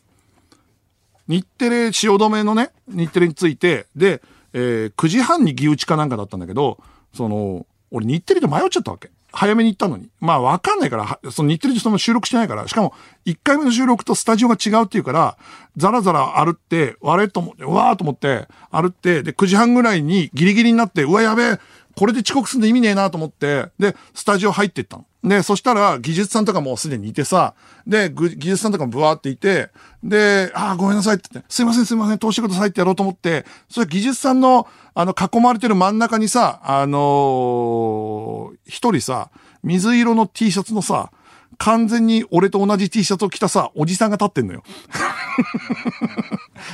[1.28, 4.20] 日テレ汐留のね、日テレについて、で、
[4.52, 6.78] えー9時半に牛打ちかなんかだったんだけど、
[7.14, 9.11] その、俺日テレで迷っちゃったわけ。
[9.33, 10.11] 早めに行ったのに。
[10.20, 12.92] まあわかんないから、その日テレでその収録してないから、しかも
[13.24, 15.38] 1回目の収録とスタジオが違うっていうから、
[15.76, 21.59] ザラザラ歩って、あれと思って、うわーと思って、歩って、で、9時半ぐらいにギリギリになって、うわ、やべえ、
[21.96, 25.07] これで遅刻すんで意味ねえなと思って、で、スタジオ入ってったの。
[25.24, 27.55] で、そしたら、技術さんとかもすでにいてさ、
[27.87, 29.70] で、技術さんとかもブワーっていて、
[30.02, 39.31] で、ああ、ごめんなさいって言って、すいませんすいません、通してくださいってやろうと思って、それ技術さんの、あの、囲まれてる真ん中にさ、あのー一人さ、
[39.62, 41.12] 水色の T シャツのさ、
[41.58, 44.62] 完全に俺と同じ T シャツを着たさ、おじさんが立ってんのよ。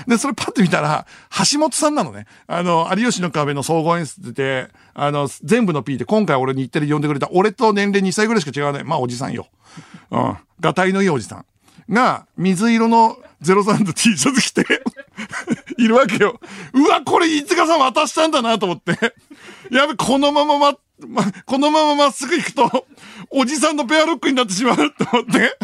[0.07, 1.07] で、それパッて見たら、
[1.53, 2.27] 橋本さんなのね。
[2.47, 8.85] あの、有吉の壁の総合演出で、あの、全部の P で今回俺に日テレで呼んでくれた、俺と年齢2歳ぐらいしか違わない。
[8.85, 9.49] まあ、おじさんよ。
[10.11, 10.37] うん。
[10.61, 11.93] がたいのいいおじさん。
[11.93, 14.67] が、水色の03の T シャツ着て、
[15.79, 16.41] いるわけよ。
[16.73, 18.93] うわ、これ飯塚さん渡したんだなと思って。
[19.71, 20.75] やべ、このままま、
[21.07, 22.87] ま、このまままっすぐ行くと、
[23.31, 25.57] おじさんのペアルックになってしまうと思って。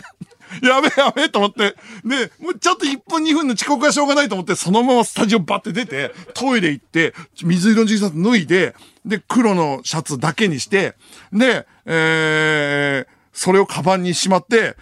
[0.62, 1.74] やべえやべえと思って。
[2.04, 10.94] で、もうちょっと1分2分の遅刻はしょうがないと思って、そのままスタジオバッて出て、トイレ行って、水色の G シャツ脱いで、で、黒のシャツだけにして、
[11.32, 14.76] で、えー、それをカバンにしまって、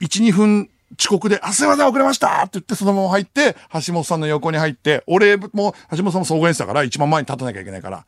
[0.00, 8.06] 1、2分遅刻で、あ、すいません、遅れましたって言って、そのまま入って、橋本さんの横に入って、俺も、橋本さんも総合演出だから、一番前に立たなきゃいけないから、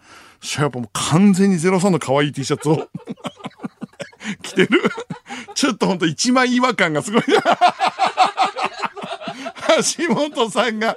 [0.58, 2.88] やっぱも完全にゼロさんの可愛い T シャツを
[4.42, 4.82] 着てる。
[5.54, 7.22] ちょっとほんと一枚違和感がすごい。
[9.98, 10.96] 橋本さんが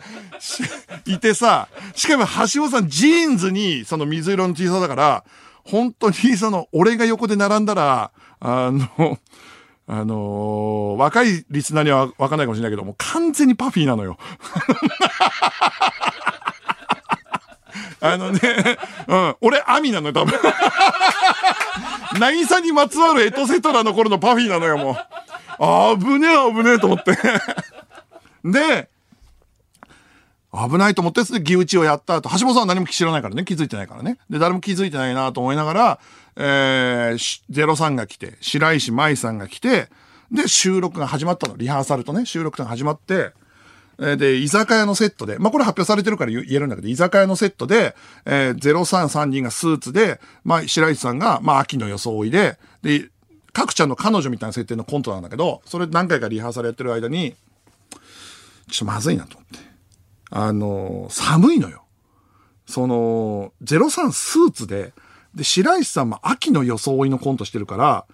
[1.05, 5.23] いてさ、しかも橋本さんジーンズにその水色の T シャツだから、
[5.63, 9.19] 本当にその、俺が横で並んだら、あの、
[9.85, 14.17] あのー、若いリスナーにはわかんないかもしれないけどもう、完全にパフィーなのよ。
[18.01, 18.39] あのね、
[19.07, 20.39] うん、俺、アミなのよ、多分。
[22.19, 24.95] 渚にまつわるエトセトラの頃のパフィーなのよ、もう。
[25.59, 27.17] あぶねえ、危ねえと思って。
[28.43, 28.89] で、
[30.53, 34.17] 危ないと思って、義打ちをやった後、橋本さんは何も知らないからね、気づいてないからね。
[34.29, 35.99] で、誰も気づいてないなと思いながら、
[36.35, 39.89] えー、ゼロさんが来て、白石舞さんが来て、
[40.31, 41.57] で、収録が始まったの。
[41.57, 43.31] リハーサルとね、収録が始まって、
[43.97, 53.09] で、居酒屋のセットで、まあ、これ発表されてるから言えるんだけど、居酒屋のセットで、えー、033人がスーツで、まあ、白石さんが、まあ、秋の装いで、で、
[53.53, 57.35] 各ちゃんの彼女みたいな設定のコントなんだけど、それ何回かリハーサルやってる間に、
[58.71, 59.59] ちょっとまずいなと思って。
[60.31, 61.83] あの、寒いのよ。
[62.65, 64.93] その、03スーツで、
[65.35, 68.05] で、白石さんも秋の装いのコントしてるから、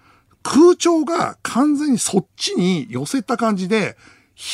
[0.43, 3.97] 空調が完全にそっちに寄せた感じで、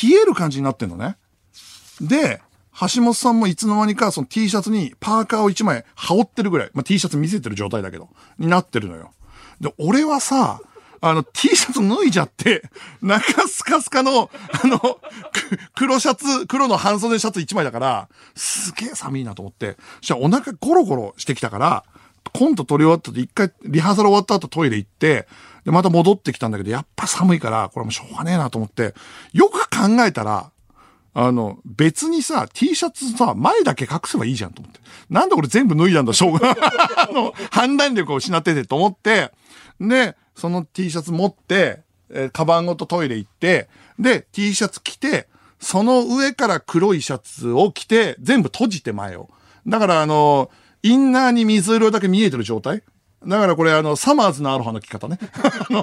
[0.03, 1.17] 冷える感じになってんのね。
[2.01, 2.41] で、
[2.79, 9.11] 橋本さんもいつの間にかその T シャツにパーカーを1枚羽織ってるぐらい、まあ、T シャツ見せてる状態だけど、になってるのよ。
[9.61, 10.59] で、俺はさ、
[11.01, 12.63] あの、T シャツ脱いじゃって、
[13.01, 14.29] 中スカスカの、
[14.63, 14.99] あの、
[15.75, 21.83] 黒シャツ、黒の半袖シャツ1枚だから、すげえ寒いなと思って、そしたらお腹ゴロゴロしてきたから、
[22.37, 25.25] コント撮り終わったと一回、リハーサル終わった後トイレ行って、
[25.63, 28.93] で、また戻ってきたんだけど、やっぱ寒いから、これもしょうがねえなと思って、
[29.31, 30.51] よく考えたら、
[31.13, 34.81] あの、別にさ、T シャツさ、前だけ隠せばいいじゃんと思って。
[35.09, 36.51] なんで俺全部脱いだんだ、しょうが。
[36.97, 39.31] あの、判断力を失っててと思って、
[39.79, 45.29] で、その T シャツ持って、えー、カバンごとトイレ行って、で、T シャツ着て、
[45.61, 49.29] その上から黒いシャツを着て、全部閉じて前を。
[49.65, 50.51] だからあの、
[50.85, 52.83] インナーに水色だけ見えてる状態？
[53.25, 55.17] だからこれあの、サマーズのアロハの着方ね。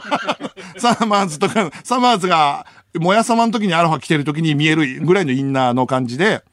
[0.78, 6.44] サマーズとか、サマーズが、もやさまの時にアロハ着てる時に見えるぐらいのインナーの感じで、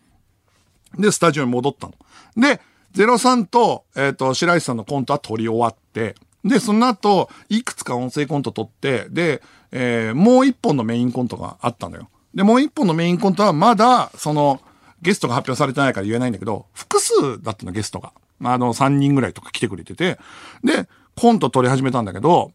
[0.97, 1.93] で、スタジオに戻ったの。
[2.35, 2.59] で、
[2.95, 12.09] 03と、えっ、ー、と、白石さんのコントは撮り終わって、で、その後、いくつか音声コント撮って、で、えー、もう一本のメインコントがあったのよ。
[12.33, 14.59] で、もう一本のメインコントはまだ、その、
[15.03, 18.11] ゲストが発表されてないから言えないんだけど、複数だったの、ゲストが。
[18.43, 20.19] あの、3人ぐらいとか来てくれてて、
[20.63, 22.51] で、コント撮り始めたんだけど、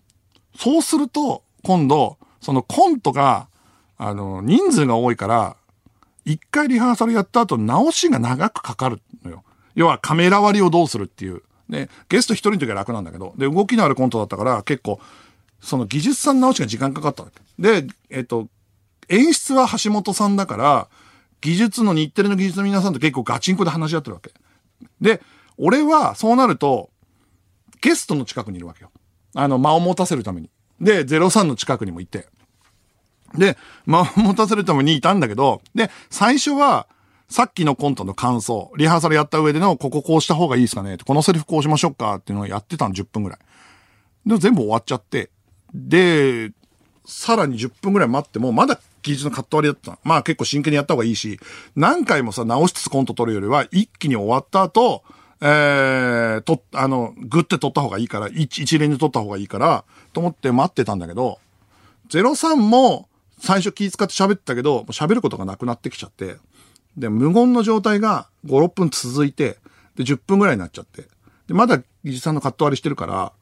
[0.57, 3.49] そうすると、今度、そのコントが、
[3.97, 5.57] あの、人数が多いから、
[6.25, 9.45] 一回リハーサルやった後、直しが長くかかるのよ。
[9.75, 11.43] 要はカメラ割りをどうするっていう。
[11.69, 15.01] で、ゲスト一人の時は楽なんだけど、で、動きのあるコントだったから、結構、
[15.61, 17.41] その技術さん直しが時間かかったわけ。
[17.59, 18.49] で、えっと、
[19.09, 20.89] 演出は橋本さんだから、
[21.41, 24.31] 技術の日テレの技術の皆さんと結構ガチンコで話し合ってるわけ。
[25.01, 25.21] で、
[25.59, 26.91] 俺はそうなると、
[27.81, 28.91] ゲストの近くにいるわけよ。
[29.35, 30.51] あの、間を持たせるために。
[30.81, 32.27] で、03の近くにもいて。
[33.35, 36.87] で、間を持たせるためにいたんだけど、で、最初は、
[37.29, 43.39] さっきのコントの感想、リハーサルやった上での、こここうした方がいいですかねこのセリフこうしましょうかっていうのをやってたの10分ぐらい。
[44.27, 45.31] でも全部終わっちゃって、
[45.73, 46.53] で、
[47.05, 49.99] さらに10分ぐらい待っても、まだ技術のカット割りだった。
[50.05, 51.39] まあ結構真剣にやった方がいいし、
[51.77, 55.03] 何回もさ、直しつつコント撮るよりは、一気に終わった後、
[55.47, 61.39] えー、と、あの、グって撮った方がいいから、一、一連で撮った方がいいから、と思って待ってたんだけど、
[62.09, 66.37] 03も最初気使って喋ってたけど、喋ることがなくなってきちゃって、
[66.97, 69.59] で、無言の状態が5、6分続いて、
[69.97, 71.09] で、10分ぐらいになっちゃって。
[71.47, 73.33] で、まだ技術さんのカット割りしてるから、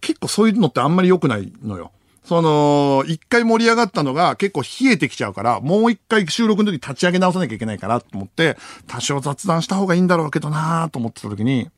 [0.00, 1.92] 結構そういうのってあんまり良くないのよ。
[2.28, 11.70] その、一回盛り上がったのが結構冷えてきちゃうから、もう一回収録の時立ち上げ直さなきゃいけないかなと思って、多少雑談した方がいいんだろうけどなと思ってた時に、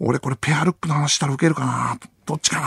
[0.00, 2.66] 俺これペアルックの話したら受けるかなどっちかな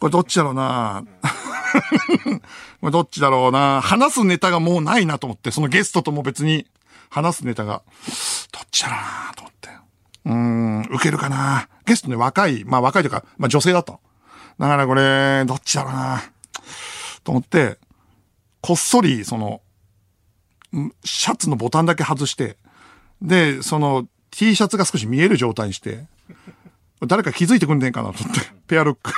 [0.00, 1.04] これどっちだろうな
[2.80, 6.66] これどっちだろうな話すネタがもうないなと思って、そのゲストとも別に
[7.10, 7.82] 話すネタが、
[8.52, 9.68] どっちだろうなと思って。
[10.24, 13.98] うーん、受けるかなゲストね、若い、まあ若いというか、まあ女性だった
[14.58, 16.22] だからこれ、どっちだろうな
[17.24, 17.78] と思って、
[18.60, 19.60] こっそり、その、
[20.76, 22.56] んシャツのボタンだけ外して、
[23.22, 26.06] で、その T シャツが少し見える状態にして、
[27.06, 29.12] 誰か気づいてくんねえかなと思って、ペアルック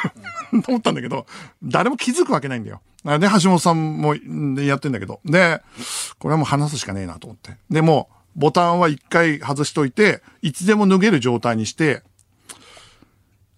[0.63, 1.27] と思ったんだけど、
[1.63, 2.81] 誰も気づくわけないんだよ。
[3.05, 5.21] あで、橋本さんもやってんだけど。
[5.25, 5.63] で、
[6.19, 7.57] これはもう話すしかねえなと思って。
[7.71, 12.03] で、もう、ボタンは一回外しといて、いつでも脱げる状態にして、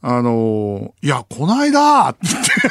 [0.03, 2.27] あのーいや、こないだって、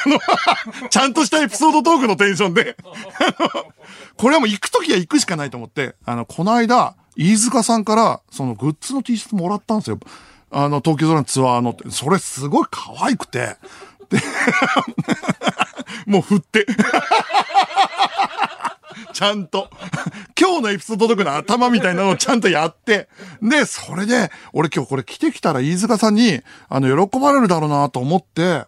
[0.05, 0.19] あの、
[0.89, 2.75] ちゃんとしたエピソードトークのテンションで、
[4.17, 9.99] これはもう行くときは行くしかないと思って、あの、この間、飯塚さんから、そのグッズの T シャツもらったんですよ。
[10.51, 11.89] あの、東京空のツアーのって。
[11.91, 13.57] それすごい可愛くて。
[14.09, 14.19] で、
[16.07, 16.65] もう振って。
[19.13, 19.69] ちゃんと。
[20.39, 23.09] 今日のエピソードトークの頭みたいなのをちゃんとやって。
[23.41, 28.65] で、それで、俺今日これ着てきたら飯塚さんに、あの、喜ばれるだろうなと思って、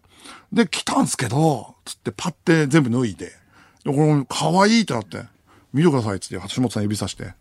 [0.51, 3.33] で、来たんすけど、つってパッて全部脱いで。
[3.85, 5.23] で、これ、可愛いってなって、
[5.73, 7.33] 見てくださいっつって、橋本さん指さして。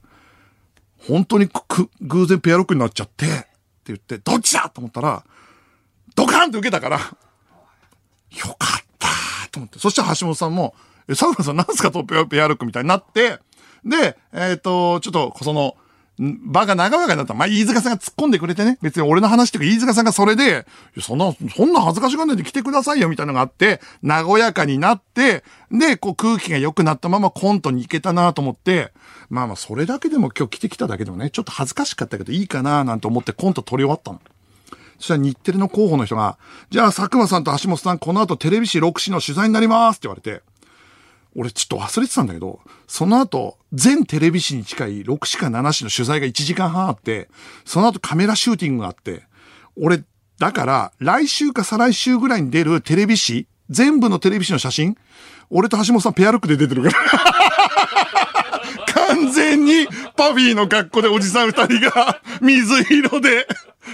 [1.08, 3.46] 本当にく、く偶然ペアロックになっちゃって、って
[3.86, 5.24] 言って、どっちだと思ったら、
[6.14, 7.04] ドカンって受けたから、よ
[8.58, 9.08] かった
[9.50, 9.78] と思って。
[9.78, 10.74] そしたら橋本さんも、
[11.10, 13.38] え、佐久間さんなんすかとペアペアルックみたいになって、
[13.84, 15.76] で、えっ、と、ちょっと、その、
[16.22, 17.32] ん場が長々になった。
[17.32, 18.78] まあ、飯塚さんが突っ込んでくれてね。
[18.82, 20.66] 別に俺の話っていうか、飯塚さんがそれで、
[21.00, 28.92] そんな、そんな恥ずかしがんないで来てくださいよ、みたいなのがあって、和やかになって、で、こう空気が良くなったままコントに行けたなと思って、
[29.30, 34.20] まあまあ、それだけでも今日来てきただけでもね、ちょっと恥ずかしかったけどいいかななんて思ってコント撮り終わったの。
[34.98, 36.36] そしたら日テレの候補の人が、
[36.68, 40.42] じゃあ佐久間さんと橋本さん、この後テレビ誌6誌の取材になりますって言われて、
[41.36, 47.28] 俺ちょっと忘れてたんだけど、その後、全テレビ誌に近い6誌か7誌の取材が1時間半あって、
[47.64, 49.22] その後カメラシューティングがあって、
[49.76, 50.02] 俺、
[50.38, 54.96] だから、来週か再来週ぐらいに出るテレビ誌、全部のテレビ誌の写真、
[55.50, 56.96] 俺と橋本さんペアルックで出てるから。
[59.08, 63.46] 完全にパフィーの格好でおじさん二人が水色で、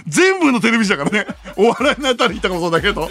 [0.07, 1.27] 全部のテレビ誌だからね。
[1.57, 3.11] お笑いのあたり言ったかもそうだけど。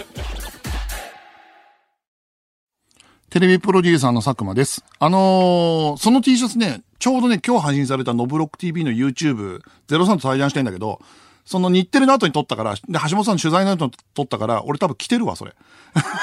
[3.36, 4.82] テレビプロデューサーの佐久間です。
[4.98, 11.02] あのーその T シャツね、ちょうどね、今日配信されたノブロック TV の YouTube、03と対談してんだけど、
[11.44, 15.54] その日テレの後に撮ったから、で、橋本さんの取材の後に撮ったから、俺多分着てるわ、それ。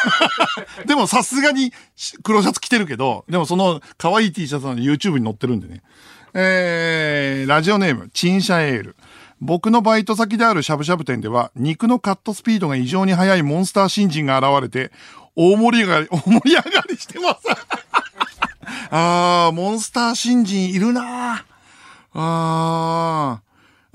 [0.87, 1.71] でもさすがに
[2.23, 5.83] 黒シャツ着てるけど、でもその可愛い T シャツなの YouTube に載ってるんでね。
[6.33, 8.95] えー、ラジオネーム、チンシャエール。
[9.39, 14.91] 僕のバイト先であるしゃぶしゃぶ店では、肉のカットスピードが異常に速いモンスター新人が現れて、
[15.35, 17.39] 大盛り上がり、 大盛り上がりしてます。
[18.91, 21.43] あー、モンスター新人いるなー
[22.13, 23.41] あ。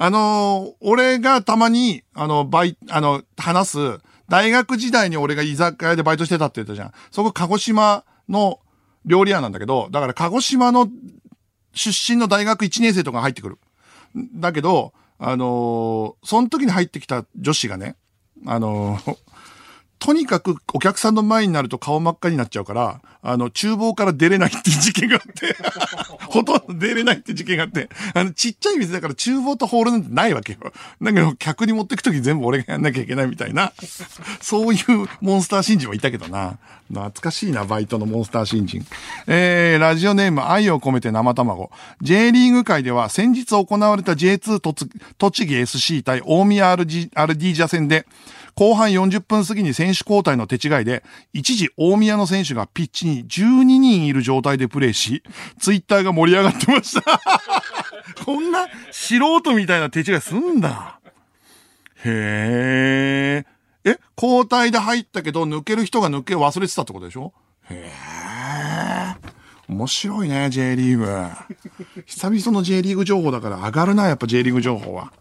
[0.01, 3.99] あのー俺がたまに、あの、バイ、あの、話す、
[4.29, 6.93] 大学時代に俺が居酒屋でバイトしてたって言ったじゃん。
[7.11, 8.61] そこ鹿児島の
[9.05, 10.89] 料理屋なんだけど、だから鹿児島の
[11.75, 13.59] 出身の大学1年生とか入ってくる。
[14.35, 17.97] だけど、あのーその時に入ってきた女子がね、
[18.47, 19.17] あのー
[19.99, 25.57] とにかくお客さんの前になると顔真っ赤になっちゃうから、あの、厨房から出れないって事件があって、
[26.27, 30.59] ほとんど出れないって事件があって、あの、ちっちゃい店だから厨房とホールなんてないわけよ。
[31.03, 33.73] だけど、客に持ってくとき全部俺がやんなきゃいけないみたいな、
[34.41, 36.59] そういうモンスター新人もいたけどな。
[36.89, 38.87] 懐かしいな、バイトのモンスター新人。
[39.27, 41.71] えー、ラジオネーム愛を込めて生卵。
[42.03, 48.07] J リーグ界では先日行われた J2 栃栃木 SC 対大宮 RG アルディージャ戦で、
[48.59, 55.23] 後半40分過ぎに選手交代の手違いで、一時大宮の選手がピッチに12人いる状態でプレーし、
[55.61, 57.21] ツイッターが盛り上がってました。
[58.27, 60.99] こんな素人みたいな手違いすんだ。
[62.05, 63.45] へ
[63.85, 63.91] え。
[63.93, 67.33] え、交代で入ったけど、抜ける人が抜け忘れてたってことでしょ？
[67.71, 69.29] へえ。
[69.69, 71.07] 面白いね、J リーグ。
[72.07, 75.13] 久々の J リーグ情報だから上がるな、やっぱ J リーグ情報は。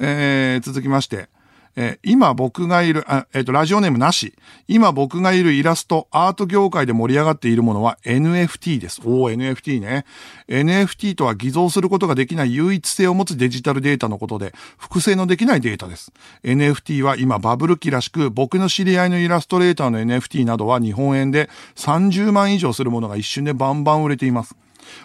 [0.00, 1.28] えー、続きまして。
[1.76, 4.34] えー今僕がいる、えっ、と、ラジオネームなし。
[4.68, 9.00] 今僕がいるイラスト、アート業界で盛り上がっているものは NFT です。
[9.04, 10.04] おー、NFT ね。
[10.48, 16.12] NFT とは偽造することができない唯一性を持つデジタルデータのことで、複製のできないデータです。
[16.44, 24.54] NFT は今バブル期らしく、僕の知り合いのイラストレーターの NFT などは日本円で30万以上するものが一瞬でバンバン売れています。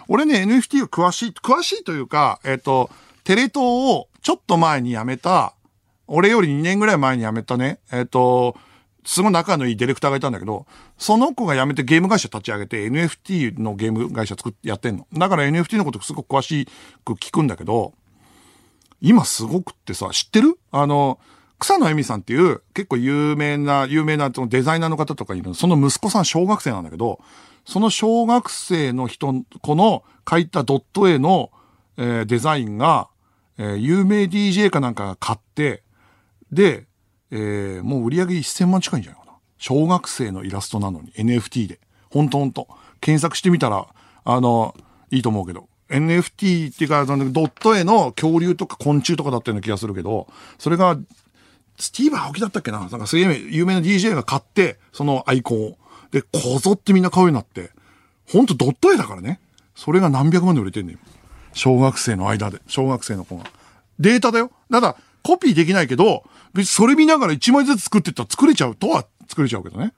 [0.08, 2.90] 俺ね、NFT は詳しい、詳しいというか、えっ、と、
[3.24, 5.54] テレ東をちょっと前に辞めた、
[6.08, 8.56] 俺より2年ぐらい前に辞めたね、えっ、と、
[9.04, 10.66] すごい仲のいいディレクターがいたんだけど、
[10.98, 15.06] その子が辞めてゲーム会社立ち上げて NFT のゲーム会社作ってやってんの。
[15.14, 16.66] だから NFT のことすごく詳し
[17.04, 17.94] く聞くんだけど、
[19.00, 20.58] 今すごくってさ、知ってる？
[20.72, 21.18] あの、
[21.58, 27.20] 草野恵美さんっていう結構有名な、有名なそのデザイナーの方とかいるその息子さん小学生なんだけど、
[27.64, 31.50] その小学生の人、この書いたドット絵の、
[31.96, 33.08] えー、デザインが、
[33.58, 35.82] えー、有名 DJ かなんかが買って、
[36.52, 36.86] で、
[37.30, 39.32] えー、もう売り上げ1000万近いんじゃないかな。
[39.58, 41.80] 小学生のイラストなのに NFT で。
[42.10, 42.68] ほんとほんと。
[43.00, 43.86] 検索してみたら、
[44.24, 44.74] あの、
[45.10, 45.68] いいと思うけど。
[45.90, 50.28] NFT っていうか、ドット絵の恐竜とか昆虫とかだったような気がするけど、
[50.58, 50.98] それが、
[51.78, 52.80] スティーブ・アオキだったっけな？
[52.80, 55.78] なんかすげえ有名な DJ が買って、そのアイコンを。
[56.10, 57.70] で、こぞってみんな買うようになって。
[58.30, 59.40] ほんとドット絵だからね。
[59.74, 60.98] それが何百万で売れてんねん。
[61.52, 62.60] 小学生の間で。
[62.66, 63.44] 小学生の子が。
[63.98, 64.50] データだよ。
[64.70, 66.24] ただ、コピーできないけど、
[66.54, 69.92] 別にそれ見ながら1枚ずつ作ってったら作れちゃうとは作れちゃうけどね。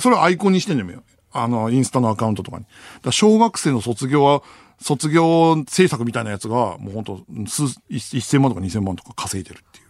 [0.00, 1.02] それをアイコンにしてんねんよ。
[1.32, 2.64] あの、インスタのアカウントとかに。
[3.02, 4.42] だ小学生の卒業は、
[4.80, 9.84] 卒業制作みたいなやつが、もうほんと、数、1000万とか2000万とか稼いでるっていう。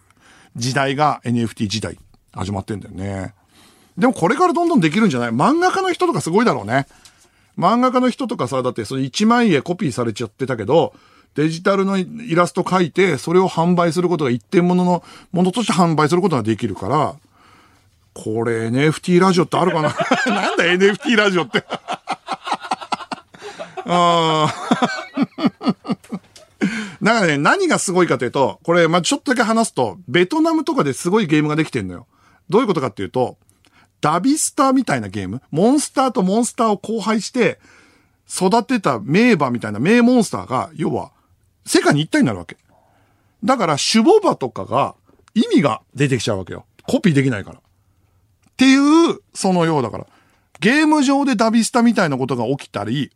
[0.56, 1.98] 時代が NFT 時代、
[2.32, 3.34] 始まってんだよね。
[3.96, 5.30] でもこれからどんどんできるんじゃない？
[5.30, 6.86] 漫画家の人とかすごいだろうね。
[7.58, 10.94] 漫画家の人とかさ、だってその1枚絵コピーされちゃってたけど、
[11.34, 15.02] デジタルのイラスト描いて、それを販売することが一点物の
[15.32, 17.14] ものとして販売することができるから、
[18.12, 19.94] これ NFT ラジオってあるかな？
[20.26, 21.64] なんだ NFT ラジオって？
[23.86, 24.54] ああ。
[27.02, 32.06] だかね、何がすごいかというと、これ、まあ、ちょっとだけ話すと、ベトナムとかですごいゲームができてんのよ。
[32.50, 33.38] どういうことかっていうと、
[34.02, 35.40] ダビスターみたいなゲーム？
[35.50, 37.58] モンスターとモンスターを交配して、
[38.28, 41.10] 育てた名馬みたいな名モンスターが、要は、
[41.64, 42.56] 世界に一体になるわけ。
[43.44, 44.94] だから、シュボバとかが、
[45.34, 46.66] 意味が出てきちゃうわけよ。
[46.86, 47.58] コピーできないから。
[47.58, 47.62] っ
[48.56, 50.06] ていう、そのようだから。
[50.60, 53.10] ゲーム上でダビスタみたいなことが起きたり、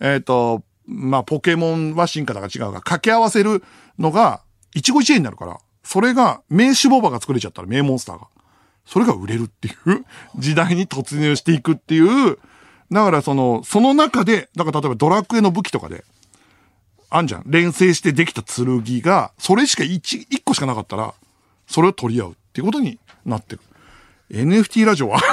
[0.00, 3.62] えっ、ー、と、まあ、ポケモンは進化だから違うが、掛け合わせる
[3.98, 4.40] のが、
[4.74, 8.28] 一期一会になるから、それが、名手ボバが作れちゃったら、名モンスターが。
[8.86, 10.04] それが売れるっていう
[10.36, 12.38] 時代に突入していくっていう、
[12.90, 16.04] だからその、その中で、だから例えばドラクエの武器とかで、
[17.10, 17.44] あんじゃん。
[17.46, 21.14] 錬成してできた剣が、それしか一、一個しかなかったら、
[21.66, 23.62] それを取り合うっていうことになってる。
[24.30, 25.18] NFT ラジオは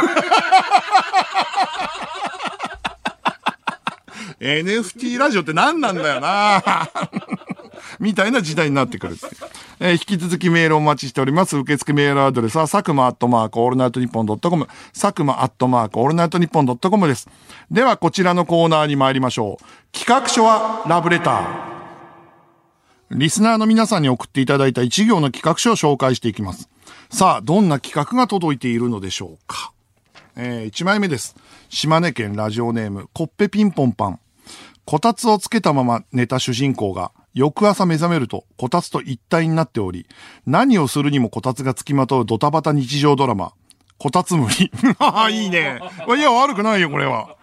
[4.40, 6.64] NFT ラジオって何なんだよな
[8.00, 9.26] みたいな時代になってくるって。
[9.80, 11.58] えー、引き続きメールをお待ちしております。
[11.58, 17.28] 受付メールアドレスは、佐久間アットマークオールナイトニッポンドットコム、佐久間アットマークオールナイトニッポンドットコムです。
[17.72, 19.98] では、こちらのコーナーに参りましょう。
[19.98, 21.76] 企画書はラブレター。
[23.12, 26.70] リスナーの皆さんに送っていただいた一行の企画書を紹介していきます。
[27.10, 29.72] さあ、どんな企画が届いているのでしょうか。
[30.36, 31.36] えー、1枚目です。
[31.70, 34.20] 島根県ラジオネーム、コッペピンポンパン。
[34.86, 40.08] こたつをつけたまま寝た主人公が、翌朝目覚めると、こたつと一体になっており、
[40.48, 43.52] 何をするにもこたつが付きまとうドタバタ日常ドラマ、
[43.98, 44.72] こたつむり。
[45.00, 45.80] ああ、いいね。
[46.08, 47.36] いや、悪くないよ、これは。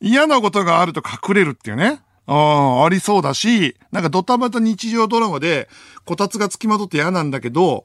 [0.00, 2.00] 嫌なことがあると隠れるっていうね。
[2.26, 5.68] ああ、ありそうだし、なんかドタバタ日常ドラマで、
[6.04, 7.84] こたつが付きまとって嫌なんだけど、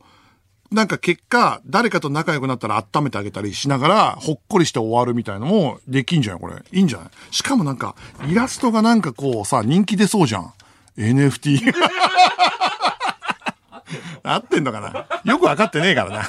[0.72, 6.56] なんか結果、誰かと仲良くなったら温めてあげたりしながら、ほっこりして終わるみたいなのもできんじゃん、これ。
[6.72, 7.10] いいんじゃない？
[7.32, 7.96] しかもなんか、
[8.28, 10.54] イラストがなんかこうさ、人気出そうじゃん。
[10.98, 11.74] NFT。
[14.24, 15.32] 合ってんのかな？
[15.32, 16.24] よくわかってねえからな。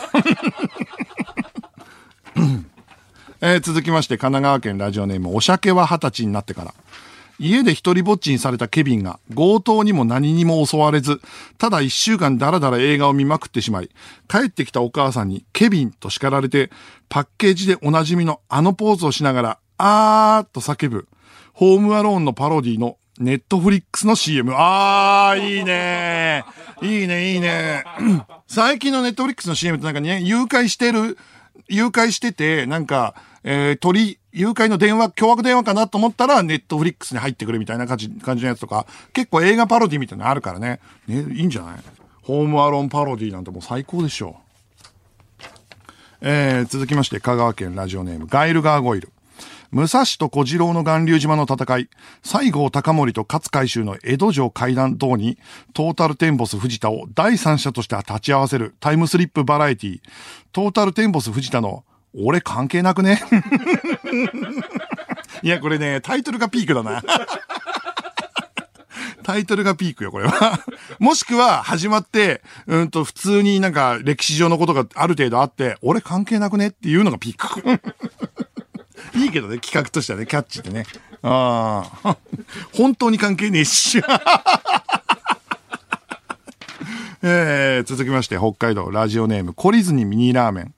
[3.54, 6.74] え、続きまして、神奈川県ラジオネーム、お酒は二十歳になってから。
[7.38, 11.20] 家で一人ぼっちにされたケビンが強盗にも何にも襲われず、
[11.58, 13.90] ただ一週間だらだら映画を見まくってしまい、
[14.26, 16.70] 帰ってきたお母さんにケビンと叱られて、
[17.10, 21.08] パッケージでおなじみのあのポーズをしながら、あーっと叫ぶ、
[21.52, 24.52] ホームアローンのパロディのネットフリックスの CM。
[24.54, 26.44] あー、いいね
[26.82, 27.84] いいね、いいね。
[28.46, 31.16] 最近のネットフリックスの CM ってなんかね、誘拐してる、
[31.68, 40.80] 誘拐してて、なんか、えー、鳥、誘拐の電話、凶悪電話かなと思ったら、ネットフリックスに入ってくるみたいな感じ、感じのやつとか、結構映画パロディみたいなのあるからね。
[41.06, 41.76] ね、いいんじゃない？
[42.22, 44.42] ホームアロンパロディなんてもう最高でしょう。
[46.20, 49.10] えー、続きまして、香川県ラジオネーム、ガイルガーゴイル。
[49.70, 51.88] 武蔵と小次郎の巌流島の戦い、
[52.22, 55.38] 西郷隆盛と勝海舟の江戸城階段等に、
[55.74, 60.00] トータルテンボス藤田を第三者として立ち会わせるタイムスリップバラエティ、
[60.52, 61.84] トータルテンボス藤田の
[62.18, 63.20] 俺関係なくね？
[65.42, 67.02] いや、これね、タイトルがピークだな。
[69.22, 70.60] タイトルがピークよ、これは。
[71.00, 76.68] もしくは、始まって、うんと、普通になんか、歴史上のことがある程度あって、俺関係なくね？
[76.68, 77.80] っていうのがピーク。
[79.14, 80.84] いいけどね、企画としてはね、キャッチってね。
[81.22, 82.16] ああ。
[82.74, 84.02] 本当に関係ねえし。
[87.22, 90.74] えー、続きまして、北海道ラジオネーム、懲りずにミニラーメン。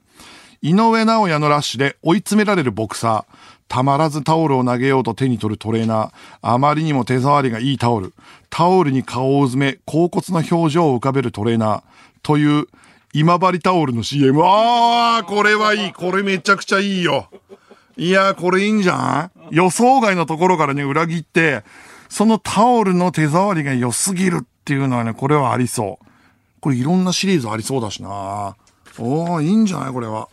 [0.62, 3.36] 井上直也のラッシュで追い詰められるボクサー。
[3.68, 6.10] たまらずタオルを投げようと手に取るトレーナー。
[6.40, 8.14] あまりにも手触りがいいタオル。
[8.48, 11.82] タオルに顔をうずめ、甲骨の表情を浮かべるトレーナー。
[12.22, 12.66] という、
[13.12, 14.40] 今治タオルの CM。
[14.42, 15.92] あー、これはいい。
[15.92, 17.28] これめちゃくちゃいいよ。
[17.98, 19.30] いやー、これいいんじゃん？
[19.50, 21.64] 予想外のところからね、裏切って、
[22.08, 26.06] そのタオルの手触りが良すぎるっていうのはね、これはありそう。
[26.60, 28.56] これいろんなシリーズありそうだしな
[28.98, 29.92] おー、いいんじゃない？
[29.92, 30.28] これは。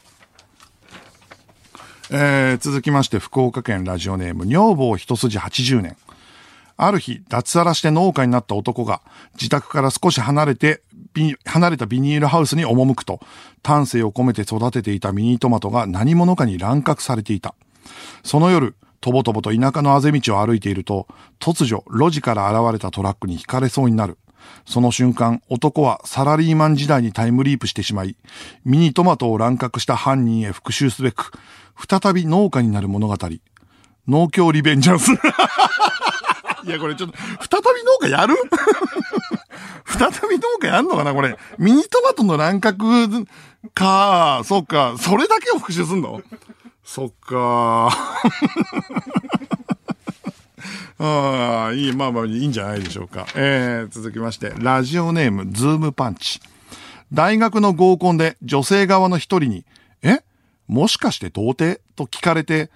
[2.11, 5.97] えー、続きまして、福岡県ラジオネーム、女房一筋80年。
[6.77, 9.01] ある日、脱サラして農家になった男が、
[9.33, 10.83] 自宅から少し離れて、
[11.45, 13.19] 離れたビニールハウスに赴くと、
[13.61, 17.55] 丹精を込めて育てていたミニトマトが何者かに乱獲されていた。
[18.23, 21.07] その夜、とぼとぼと田舎のあぜ道を歩いていると、
[21.39, 24.17] 突如、路地から現れたトラックに惹かれそうになる。
[24.65, 28.15] その瞬間、男はサラリーマン時代にタイムリープしてしまい、
[28.63, 31.31] ミニトマトを乱獲した犯人へ復讐すべく、
[31.87, 33.15] 再び農家になる物語。
[34.07, 35.11] 農協リベンジャンス。
[36.65, 38.35] いや、これちょっと、再び農家やる？
[39.85, 41.37] 再び農家やんのかなこれ。
[41.57, 43.25] ミニトマトの乱獲
[43.73, 46.21] か、そっか、それだけを復習すんの？
[46.83, 47.89] そっか。
[50.97, 53.27] ああ、いい、まあまあ、いいんじゃないでしょうか。
[53.35, 56.39] えー、続きまして、ラジオネーム、ズームパンチ。
[57.11, 59.65] 大学の合コンで女性側の一人に、
[60.01, 60.21] え？
[60.67, 61.81] もしかして童貞？
[61.95, 62.71] と聞かれて、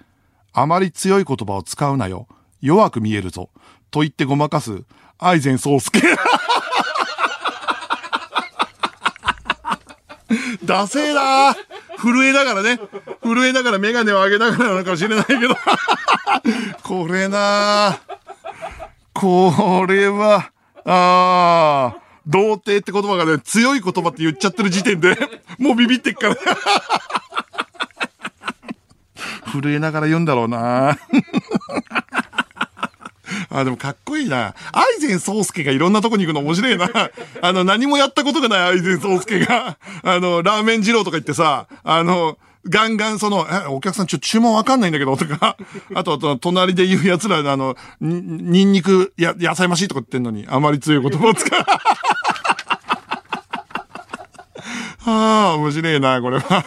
[0.52, 2.26] あまり強い言葉を使うなよ。
[2.60, 3.48] 弱く見えるぞ。
[3.90, 4.82] と言ってごまかす、
[5.18, 6.00] アイゼンソースケ。
[10.64, 11.56] ダセーな
[11.98, 12.78] 震えながらね。
[13.22, 15.56] 震えながらメガネを上げながらなのかもしれないけど。
[16.82, 17.98] これな
[19.12, 20.50] これは、
[20.84, 25.16] ああ、童貞って言葉がね、強い言葉って言っちゃってる時点で、
[25.58, 26.36] もうビビってっから。
[29.52, 30.96] 震えながら言うんだろうな
[33.50, 34.54] あ、でもかっこいいな。
[34.72, 36.88] アイゼン宗介がいろんなとこに行くの面白いな。
[37.42, 42.38] あの、何もやったことがない藍染惣右介が、 あの、ラーメン二郎とか言ってさ、あの、
[42.68, 45.56] ガンガンその、え、お客さんちょ、注文わかんないんだけど、とか、
[45.94, 51.60] あと、と隣で言う奴ら、あの、ニンニク、や、野菜増しとか言ってんのに、あまり強い言葉を使う。
[55.02, 56.64] はあ、面白いな、これは。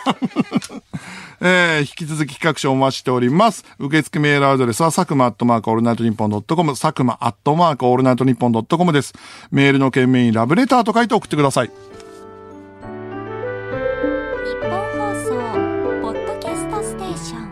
[1.45, 3.65] えー、引き続き企画書お待ちしております。
[3.77, 9.13] 受付メールアドレスは、佐久間アットマークオールナイトニッポンドットコム、佐久間アットマークオールナイトニッポンドットコムです。
[9.51, 11.67] メールの件名にラブレターと書いて送ってください。
[11.67, 11.73] 日
[14.61, 15.31] 本放送、
[16.01, 17.43] ポッドキャストステーション。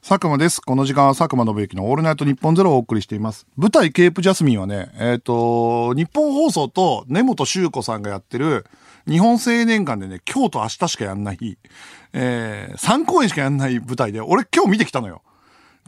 [0.00, 0.62] 佐久間です。
[0.62, 3.46] この時間は佐久間信之のオールナイトニッポンゼロをお送りしています。
[3.58, 8.64] 舞台ケープジャスミンはね、えっ、ー、と、日本放送と根本修子さんがやってる、
[9.08, 11.58] 日本青年館でね、今日と明日しかやんない、
[12.12, 15.22] えー、3公演しかやんない舞台で、俺今日見てきたのよ。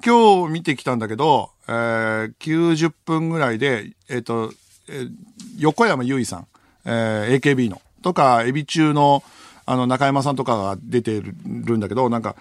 [0.05, 4.53] 今日見てきたんだけど、えー、90分ぐらいで、えっ、ー、と、
[4.89, 5.11] えー、
[5.59, 6.47] 横山由依さん、
[6.85, 9.23] えー、AKB の、とか、エビ中の、
[9.67, 11.33] あの、中山さんとかが出てる
[11.77, 12.37] んだけど、なんか、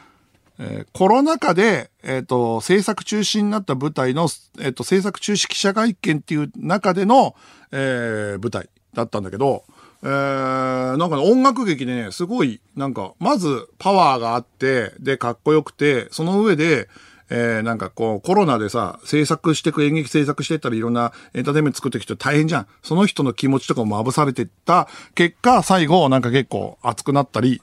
[0.59, 4.28] えー、コロナ禍で、えっ、ー、と、制作中止になった舞台の、
[4.59, 7.36] えっ、ー、と、制作中止記者会見っていう中での、
[7.71, 9.63] えー、舞台だったんだけど、
[10.04, 16.89] えー、なんかね、音楽劇でね、すごい、なんか、まずパワーがあって、で、かっこよくて、その上で、
[17.30, 22.68] えー、なんかこう、コロナでさ、制作してく、演劇制作してったらいろんなエンターテインメント作っていく人大変じゃん。
[22.84, 27.62] その人の気持ちとかもまぶされてった結果、最後、なんか結構熱くなったり、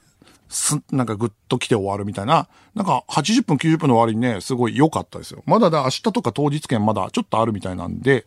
[0.49, 2.47] す、なんかぐっと来て終わるみたいな。
[2.75, 5.43] なんか80分90分の終わりにね、すごい良かったですよ。
[5.45, 8.25] まだだ、明日とか当日券まだちょっとあるみたいなんで、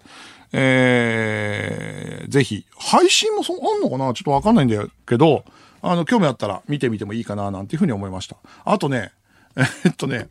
[0.56, 4.14] えー、ぜひ、配信もそ、あんのかな？
[4.14, 5.44] ちょっとわかんないんだけど、
[5.82, 8.36] あの、興味あったら見てみてもいいかな、なんていうふうに思いました。
[8.64, 9.10] あとね、
[9.84, 10.28] えっとね、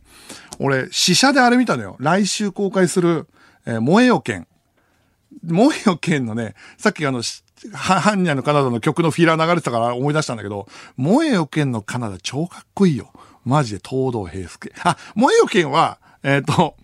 [0.58, 1.96] 俺、試写であれ見たのよ。
[2.00, 3.26] 来週公開する、
[3.66, 4.46] えー、燃えよ剣。
[5.46, 7.22] 燃えよ剣のね、さっきあの、
[7.74, 10.66] ハンニャのカナダの曲のフィーラー流れてたから思い出したんだけど、
[10.96, 13.12] 燃えよ剣のカナダ超かっこいいよ。
[13.44, 14.72] マジで東堂平介。
[14.84, 16.76] あ、燃えよ剣は、えっ、と、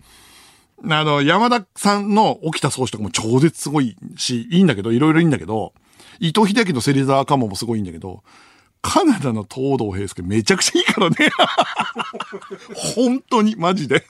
[0.83, 5.73] あの、山田さんの起きた装置とかも超絶すごいし、いいんだけど、いろいろいいんだけど、
[6.19, 8.23] 伊藤秀樹の芹沢カモもすごいいいんだけど、
[8.81, 11.15] カナダの東堂平介めちゃくちゃいいからね。
[12.95, 14.07] 本当に、マジで。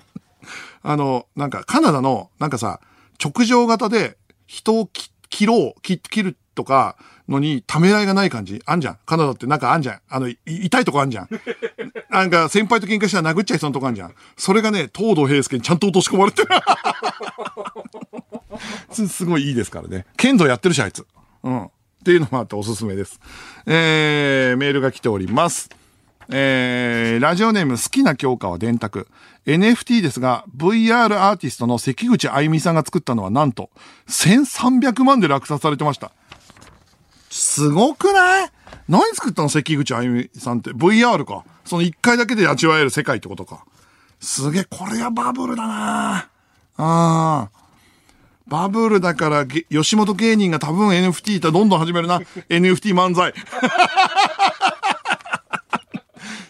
[0.82, 2.80] あの、なんかカナダの、なんかさ、
[3.22, 4.90] 直上型で人を
[5.30, 6.96] 切ろう、切るとか
[7.28, 8.98] のにためらいがない感じあんじゃん。
[9.06, 10.00] カナダってなんかあんじゃん。
[10.08, 11.28] あの、痛いとこあんじゃん。
[12.10, 14.14] なんか先輩と喧嘩したら殴っちゃいそうなとこあんじゃん。
[14.36, 16.48] それがね、東堂平介にちゃんと落とし込まれてる。
[18.90, 20.06] すすごいいいですからね。
[20.16, 21.06] 剣道やってるし、あいつ。
[21.42, 21.64] うん。
[21.64, 21.68] っ
[22.04, 23.20] ていうのもあっておすすめです。
[23.66, 25.68] えー、メールが来ております。
[26.28, 29.06] えー、ラジオネーム好きな教科は電卓。
[29.46, 33.70] NFT ですが、VR アーティストの関口あゆみさんが作ったのはなんと、
[34.08, 36.10] 1300万で落札されてました。
[37.36, 38.50] すごくない？
[38.88, 39.48] 何作ったの？
[39.48, 40.70] 関口あゆみさんって。
[40.70, 41.44] VR か。
[41.64, 43.64] その一回だけで味わえる世界ってことか。
[44.20, 46.28] すげえ、これはバブルだなあ
[46.78, 47.48] あ。
[48.46, 52.20] バブルだから、吉本芸人が多分 NFT ってどんどん始めるな。
[52.48, 53.34] NFT 漫才。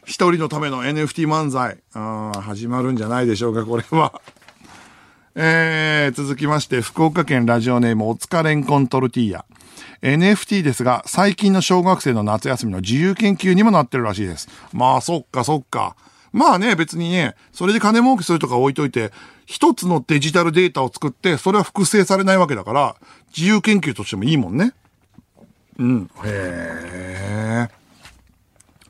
[0.04, 1.78] 一人のための NFT 漫才。
[1.94, 4.20] あー始まるんじゃないでしょうか、これは。
[5.34, 9.44] えー、続きまして、福岡県ラジオネームおつかれんこんトルティーヤ。
[10.02, 14.48] NFT ですが、最近の小学生の夏休みの自由研究にもなってるらしいです。
[14.72, 15.96] まあ、そっかそっか。
[16.32, 19.12] まあね、別にね、それで金儲けするとか置いといて、
[19.46, 22.96] 一つのデジタルデータを作って、それは複製されないわけだから、
[23.34, 24.74] 自由研究としてもいいもんね。
[25.78, 26.10] うん。
[26.24, 27.68] へえ。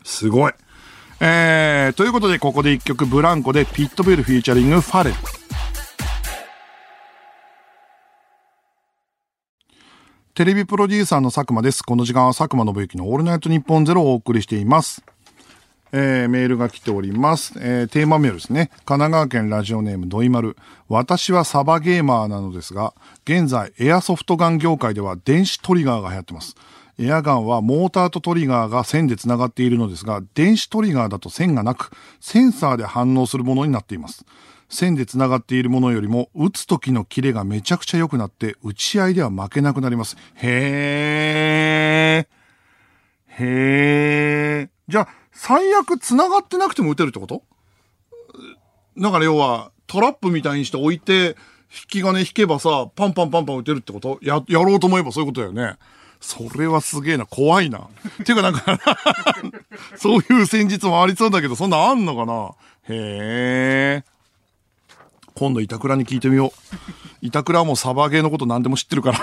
[0.02, 0.52] すごい。
[1.20, 5.16] えー、ということで、ここで一曲、ブランコでピットブルフィーチャリングファレル。
[10.36, 11.82] テレビプロデューサーの佐久間です。
[11.82, 15.02] この時間は佐久間信之のオールナイトニッポンゼロをお送りしています。
[15.92, 17.54] えー、メールが来ております。
[17.56, 18.68] えー、テーマメールですね。
[18.84, 20.58] 神奈川県ラジオネームドイマル。
[20.90, 22.92] 私はサバゲーマーなのですが、
[23.24, 26.54] 現在エアソフトガン業界では電子トリガーが流行ってます。
[26.98, 34.26] エアガンはモーターとトリガーが線で繋がっているのですが、電子トリガーだと線がなく、センサーで反応するものになっています。
[34.68, 40.16] 線で繋がっているものよりも、撃つ時のキレがめちゃくちゃ良くなって、打ち合いでは負けなくなります。
[40.34, 43.44] へー。
[43.44, 44.68] へー。
[44.88, 47.42] じゃあ、最悪繋がってなくても撃てるってこと？
[48.98, 51.36] だから要は、トラップみたいにして置いて、
[51.70, 54.18] 引き金引けばさ、パンパンパンパン撃てるってこと？
[54.22, 55.76] や、やろうと思えばそういうことだよね。
[56.20, 57.88] それはすげえな、怖いな。
[58.24, 58.78] ていうかなんか、
[59.96, 62.52] そういう戦術もありそうだけど、そんなあんのかな？
[62.88, 64.15] へえ。
[65.36, 66.50] 今度板倉に聞いてみよう。
[67.20, 69.18] 板倉もサバゲーのこと何でも知ってるから。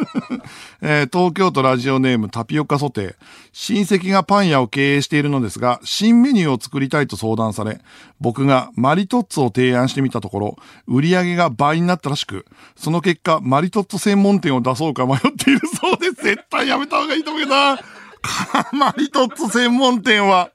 [0.80, 3.14] えー東京都ラジオネームタピオカソテー。
[3.52, 7.80] 親戚がパン屋を経営しているのですが、新メニューを作りたいと相談され、
[8.18, 16.24] 僕がマリトッツォを提案してみたところ、売り上げが倍になったらしく、その結果、マリトッツォ専門店を出そうか迷っているそうです。
[16.24, 17.78] 絶対やめた方がいいと思うけどな。
[18.72, 20.50] マリトッツォ専門店は。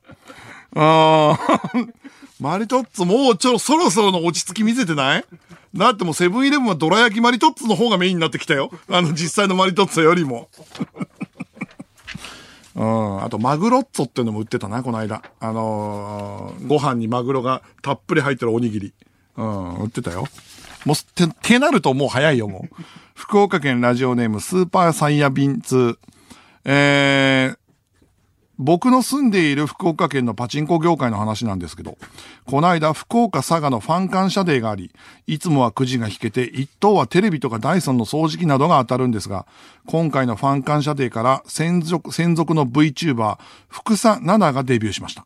[0.76, 2.07] あー
[2.40, 5.26] マリトッツォもうちょそろそろの落ち着き見せてない？
[5.76, 8.72] だってもうセブンイレブンはドラ焼きマリトッツォの方がメインになってきたよ。
[8.90, 10.50] あの実際のマリトッツォよりも。
[12.76, 13.24] うん。
[13.24, 15.24] あと、マグロッツォっていうのも売ってたな、この間。
[15.40, 18.94] あのーご飯にマグロがたっぷり入ってるおにぎり。
[19.36, 20.28] うん、売ってたよ。
[20.86, 22.84] もう、て、てなるともう早いよ、もう。
[23.16, 25.98] 福岡県ラジオネーム、スーパーサイヤビン2。
[26.66, 27.58] えー、
[28.60, 31.98] 僕の住んでいる福岡県のパチンコ業界の話なんですけど、
[32.46, 34.92] この間福岡佐賀のファン感謝デーがあり、
[35.28, 39.46] いつもはくじが引けて、一等はテレビとかダイソンの掃除機などが当たるんですが、
[39.86, 43.38] 今回のファン感謝デーから専属、専属の VTuber、
[43.68, 45.26] 福佐奈々がデビューしました。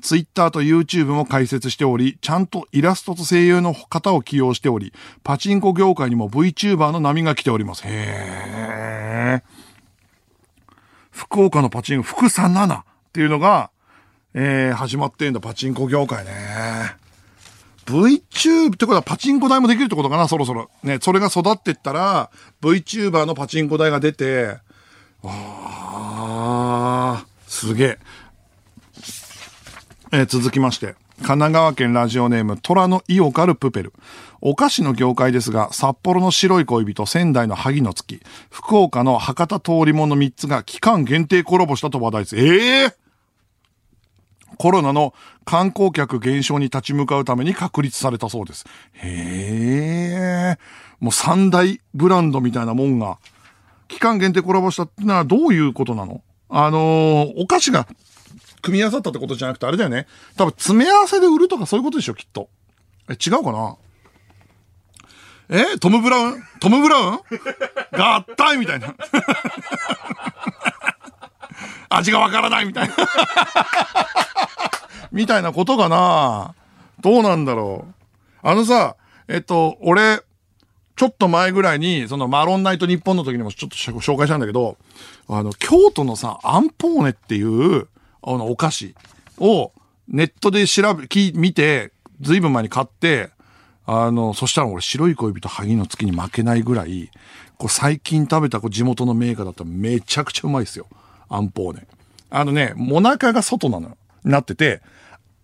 [0.00, 4.92] ツイッターと YouTube も開設しており、ちゃんとイラストと声優の方を起用しており、
[5.24, 7.82] パチンコ業界にも VTuber の波が来ております。
[7.84, 9.59] へー。
[11.20, 13.70] 福岡のパチンコ、福37っていうのが、
[14.32, 16.32] えー、始まってんだ、パチンコ業界ね。
[17.84, 20.70] VTube ってことはパチンコ台もできるってことかな、そろそろ。
[20.82, 22.30] ね、それが育ってったら、
[22.62, 24.56] VTuber のパチンコ台が出て、
[25.22, 27.98] あー、すげえ。
[30.12, 33.92] えー続きまして、神奈川県ラジオネーム、虎のイオカルプペル。
[34.40, 42.36] お菓子の業界ですが、札幌の白い恋人、仙台の萩の月、福岡の博多通りもの3つが期間限定コラボしたと話題です。
[42.36, 42.96] ええ
[44.56, 45.14] コロナの
[45.44, 48.64] 観光客減少に立ち向かうために確立されたそうです。
[48.94, 50.58] へえ。
[51.00, 53.18] もう三大ブランドみたいなもんが、
[53.88, 56.22] 期間限定コラボしたってのはどういうことなの？
[56.48, 57.86] あのーお菓子が
[58.60, 60.06] 組み合わさったってことじゃなくて、あれだよね。
[60.36, 62.48] 多分詰め合わせで売るとかそういうことでしょ、きっと。
[63.08, 63.76] え、違うかな？
[65.48, 65.78] え？
[65.78, 66.42] トム・ブラウン？
[66.60, 67.18] トム・ブラウン？
[67.92, 68.94] 合体みたいな。
[71.88, 72.94] 味がわからないみたいな。
[75.10, 76.54] みたいなことかな？
[77.00, 77.94] どうなんだろう。
[78.42, 78.94] あのさ、
[79.26, 80.22] えっと、俺、
[80.94, 84.76] ちょっと前ぐらいに、そのマロンナイト日本の時にもちょっと紹介したんだけど、
[85.28, 87.88] あの、京都のさ、アンポーネっていう、
[88.22, 88.94] あの、お菓子
[89.38, 89.72] を
[90.08, 93.30] ネットで調べ、き見て、ずいぶん前に買って、
[93.86, 97.10] あの、そしたら俺白い恋人萩の月に負けないぐらい、
[97.58, 100.86] こう最近食べたこう地元のメーカーだったらめちゃくちゃうまいですよ。
[101.28, 101.86] アンポーネ。
[102.30, 103.96] あのね、モナカが外なのよ。
[104.24, 104.82] なってて、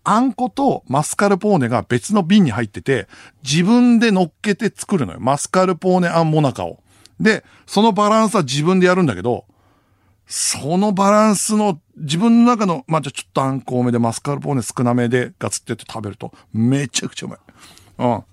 [0.03, 3.07] あんことマスカルポーネが別の瓶に入ってて、
[3.43, 5.19] 自分で乗っけて作るのよ。
[5.19, 6.79] マスカルポーネあんモナカを。
[7.19, 9.45] で、そのバランスは自分でやるんだけど、
[10.27, 17.39] そのバランスの自分の中の、まあ、じゃちょっとあんこ多めでマスカルポーネ少なめでガツってって食べるとめちゃくちゃうまい。
[17.99, 18.23] うん。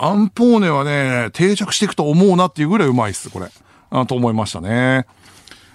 [0.00, 3.48] アンポーネはね、定着していくと思うなっていうぐらいうまいっす、これ。
[3.90, 5.06] あと思いましたね。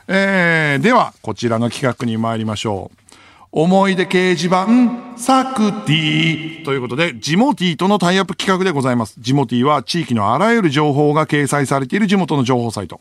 [0.07, 3.03] えー、では、こちらの企画に参りましょう。
[3.51, 4.67] 思い出掲示板、
[5.17, 9.15] サクティということで、ジモティとのタイアップ企画でございます。
[9.19, 12.99] ジモティは地域のあらゆる情報が掲載されている地元の情報サイト。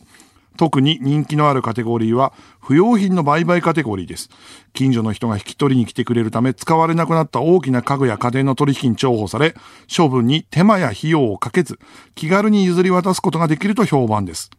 [0.57, 4.29] 特に人気のあるカテゴリーは不要品の売買カテゴリーです。
[4.73, 9.55] 近所の人が引き取りに来てくれるため使われなくなった大きな家具や家電の取引に重宝され、
[9.95, 11.79] 処分に手間や費用をかけず、
[12.15, 14.51] 気軽に譲り渡すことができると評判です。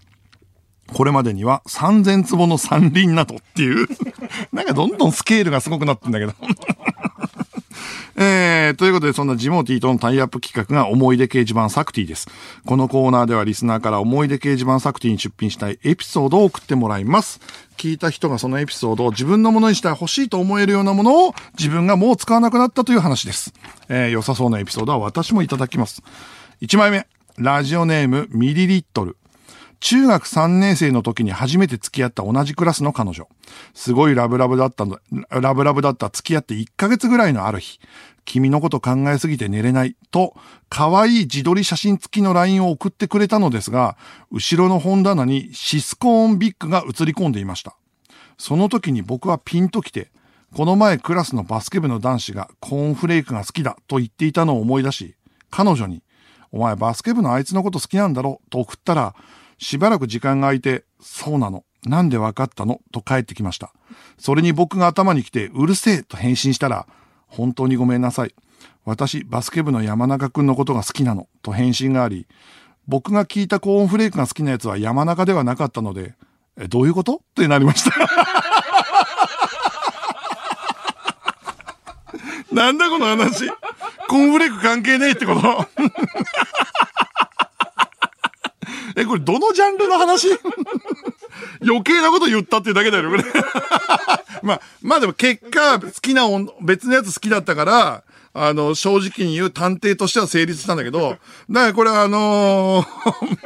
[0.92, 3.88] これまでには3000坪の山林などっていう
[4.52, 6.34] なんかどんどんスケールがすごくなってんだけど
[8.16, 12.28] えー、ということで、そんなジモティとのタイアップ企画が思い出掲示板サクティです。
[12.64, 17.40] このコーナーではリスナーから思い出掲示板サクティに出品したいエピソードを送ってもらいます。
[17.76, 23.52] 聞いた人がそのエピソードを自分のものにして欲しいと思えるようなものを自分がもう使わなくなったという話です。
[23.88, 26.02] えー、良さそうなエピソードは私もいただきます。
[26.62, 27.06] 1枚目。
[27.36, 29.16] ラジオネームミリリットル。
[29.84, 33.28] 中学3年生の時に初めて付き合った同じクラスの彼女。
[33.74, 37.80] すごいラブラブだったの、ラブラブだった付き合って1ヶ月ぐらいのある日。
[38.24, 40.34] 君のこと考えすぎて寝れないと、
[40.70, 43.98] 可愛い自撮り写真付きの LINE を送ってくれたのですが、
[44.30, 47.76] 後ろの本棚にシスコーンビッグが映り込んでいました。
[48.38, 50.10] その時に僕はピンと来て、
[50.56, 55.14] この前クラスのバスケ部の男子がコーンフレークが好きだと言っていたのを思い出し、
[55.50, 56.02] 彼女に、
[56.52, 59.14] お前バスケ部のあいつのこと好きなんだろと送ったら、
[59.64, 61.64] しばらく時間が空いて、そうなの。
[61.86, 62.82] なんでわかったの？
[62.92, 63.72] と帰ってきました。
[64.18, 66.86] それに僕が頭に来て、うるせえと返信したら、
[67.26, 68.34] 本当にごめんなさい。
[68.84, 71.28] 私、バスケ部の山中くんのことが好きなの。
[71.40, 72.26] と返信があり、
[72.86, 76.14] 僕が聞いたコーンフレークが好きなやつは山中ではなかったので、
[76.58, 77.14] え、どういうこと？
[77.14, 77.90] ってなりました。
[82.52, 83.48] なんだこの話。
[84.08, 85.40] コーンフレーク関係ねえってこと
[88.96, 90.28] え、これどのジャンルの話？
[91.62, 93.24] 余計なこと言ったっていうだけだよ、これ。
[94.42, 96.24] まあ、まあでも結果、好きな
[96.60, 103.38] 別のやつ好きだったから、あの、正直に言う探偵としては成立したんだけど、だからこれあのー、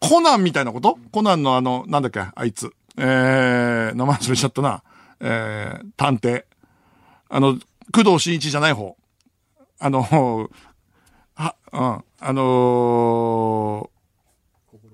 [0.00, 0.98] コナンみたいなこと？
[1.12, 2.72] コナンのあの、なんだっけ、あいつ。
[2.96, 4.82] えー、名前忘れちゃったな。
[5.20, 6.44] えー、探偵。
[7.28, 7.58] あの、
[7.92, 8.96] 工藤新一じゃない方。
[9.78, 10.48] あの、
[11.34, 13.89] は、うん、あの、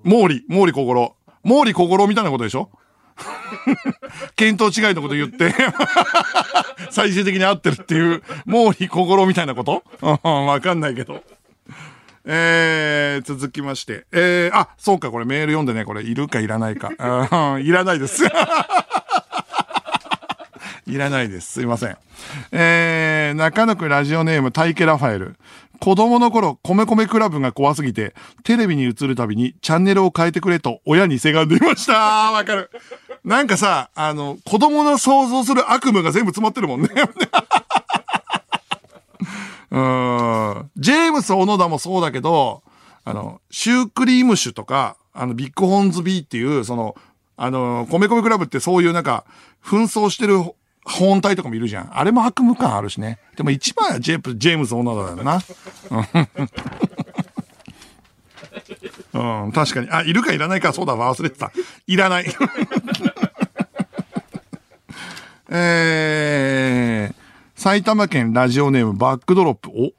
[0.07, 1.13] 毛利、毛利心。
[1.43, 2.69] 毛利心みたいなことでしょ？
[4.37, 5.51] 見当違いのこと言って
[6.91, 9.83] 最終的に合ってるっていう、毛利心みたいなこと？
[10.23, 11.23] わかんないけど。
[12.29, 14.05] えー、続きまして。
[14.11, 16.89] えー、あ、そうか、これメール読んでね、これ、いるかいらないか。
[17.61, 18.25] いらないです。
[20.87, 21.53] いらないです。
[21.53, 21.97] すいません。
[22.51, 25.35] えー、中野区ラジオネーム、タイケラファエル。
[25.79, 28.13] 子供の頃、米米クラブが怖すぎて、
[28.43, 32.31] テレビに映るたびにチャンネルを変えてくれと親にせがんでいました。
[32.31, 32.69] わかる。
[33.23, 36.89] なんかさ、あの、子供の想像する悪夢が全部詰まってるもんね。
[39.69, 40.71] うん。
[40.77, 42.63] ジェームス・小野田もそうだけど、
[43.03, 46.95] あの、シュークリーム酒とか、あの、ビッグホンズビーっていう、その、
[47.35, 49.25] あの、米米クラブってそういうなんか、
[49.63, 50.39] 紛争してる
[50.87, 51.89] 本体とかもいるじゃん。
[51.97, 53.19] あれも悪夢感あるしね。
[53.35, 55.41] でも一番はジェジェームズ・オナダだよな。
[59.13, 59.89] うん、確かに。
[59.91, 61.51] あ、いるかいらないか、そうだ、忘れてた。
[61.87, 62.25] いらない。
[65.49, 67.15] えー、
[67.59, 69.69] 埼玉県ラジオネームバックドロップ。
[69.69, 69.91] お、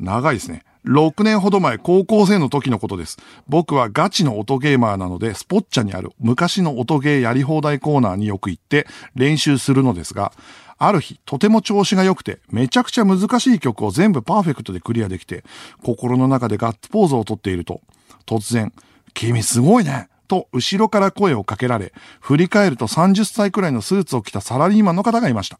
[0.00, 0.64] 長いですね。
[0.84, 3.16] 6年ほど前、高校生の時のことです。
[3.48, 10.32] 僕はガチの音ゲーマーなので、スポッチャにある昔の音ゲーやり放題コーナーによく行って練習するのですが、
[10.76, 15.44] ある日、とても調子が良くて、めちゃくちゃ難しい曲を全部パーフェクトでクリアできて、
[15.82, 17.80] 心の中でガッツポーズをとっていると、
[18.26, 18.72] 突然、
[19.14, 25.58] 君すごいねと後ろから声をかけられ、振り返ると30歳くらいのスーツを着たサラリーマンの方がいました。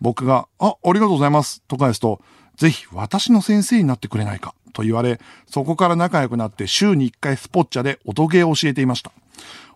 [0.00, 2.20] 僕が、あ、ありがとうございます、と返すと、
[2.56, 9.12] ぜひ私の先生になってくれないかと言われ、そこから仲良くなって週に1回スポッチャで音ゲーを教えていました。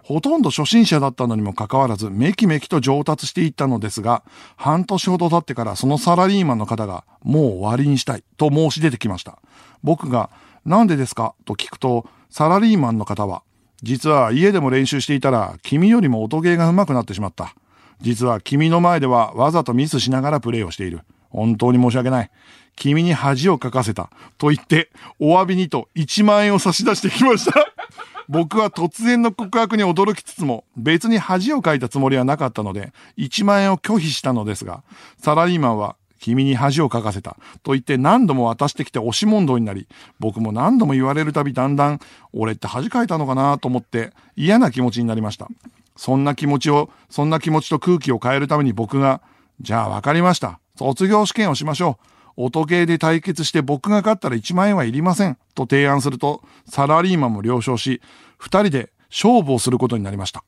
[0.02, 4.22] ほとんど初心者だったのにもかかわらず、めきめきと上達していったのですが、
[4.56, 9.38] 半年ほど経ってからそのサラリーマンの方が、もう終わりにしたいと申し出てきました。
[9.82, 10.30] 僕が、
[10.64, 11.34] なんでですか？
[11.44, 13.42] と聞くと、サラリーマンの方は、
[13.82, 17.54] 実は家でも練習していたら、君よりも音ゲーが上手くなってしまった。
[18.00, 21.00] 実は君の前ではわざとミスしながらプレイをしている。
[21.30, 22.30] 本当に申し訳ない。
[22.78, 24.08] 君に恥をかかせた。
[24.38, 27.66] と言って、お詫びにと1万円を差し出してきました。
[28.28, 34.82] 僕は突然の告白に驚きつつも、別に恥をかいたつもりはなかったので、1万円を拒否したのですが、
[35.18, 37.36] サラリーマンは、君に恥をかかせた。
[37.62, 39.86] と言って何度も渡してきて押し問答になり、
[40.20, 42.00] 僕も何度も言われるたびだんだん、
[42.32, 45.48] 俺って恥かいたのかなと思って嫌な気持ちになりました。
[45.96, 49.20] そんな気持ちを、そんな気持ちと空気を変えるために僕が、
[49.60, 50.60] じゃあ分かりました。
[50.76, 52.17] 卒業試験をしましょう。
[52.40, 55.36] 音ゲーで対決して僕が勝ったら1万円はいりません。
[55.56, 58.00] と提案すると、サラリーマンも了承し、
[58.38, 60.44] 二人で勝負をすることになりました。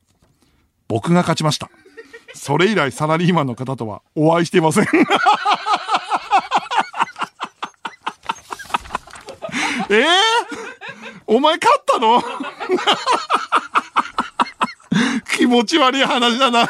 [0.87, 1.69] 僕が勝ちました。
[2.33, 4.85] それ以来サラリーマンの方とはお会いしていません。
[9.89, 10.05] えー、
[11.27, 12.23] お前勝ったの？
[15.35, 16.69] 気持ち悪い話だな。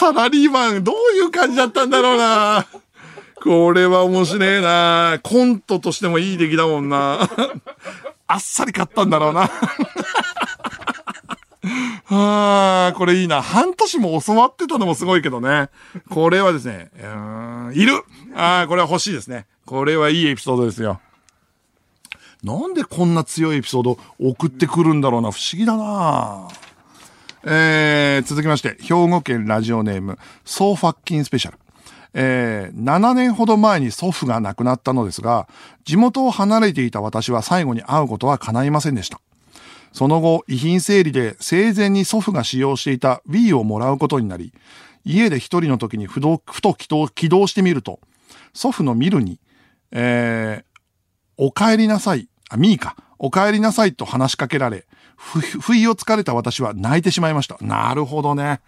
[0.00, 2.66] サラリーマン、どういう感じだったんだろうな。
[3.44, 5.18] これは面白いな。
[5.22, 7.28] コントとしてもいい出来だもんな。
[8.26, 9.42] あっさり買ったんだろうな。
[12.08, 13.42] ああ、これいいな。
[13.42, 15.68] 半年も教わってたのもすごいけどね。
[16.08, 18.02] これはですね、うんいる
[18.34, 19.44] ああ、これは欲しいですね。
[19.66, 20.98] これはいいエピソードですよ。
[22.42, 25.30] なんでこんな強いエピソード送ってくるんだろうな。
[25.30, 26.48] 不思議だな。
[27.44, 31.58] えー、続きまして、兵庫県ラジオネーム、ソーファッキンスペシャル。
[32.12, 35.48] えー、7年ほど前に祖父が亡くなったのですが、
[35.84, 39.20] 地元を離れていた私は最後に会うことは叶いませんでした。
[39.92, 44.52] その後、遺品整理で生前に祖父が使用していた Wii をもらうことになり、
[45.04, 48.00] 家で一人の時にふどふと起動起動してみると、
[48.52, 49.40] 祖父のミルに、
[49.92, 50.80] えー、
[51.38, 54.86] お帰りなさい、あ、ミーか、お帰りなさいと話しかけられ、
[55.22, 57.58] ふ、不意をつかれた私は泣いてしまいました。
[57.60, 58.60] なるほどね。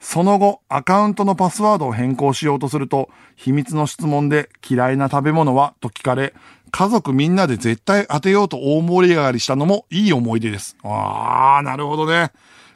[0.00, 5.74] その後、アカウントのパスワードを変更しようとすると、秘密の質問で嫌いな食べ物は？
[5.80, 6.34] と聞かれ、
[6.70, 10.76] 家族みんなで絶対当てようと大盛り上がりしたのもいい思い出です。
[10.84, 12.30] あー、なるほどね。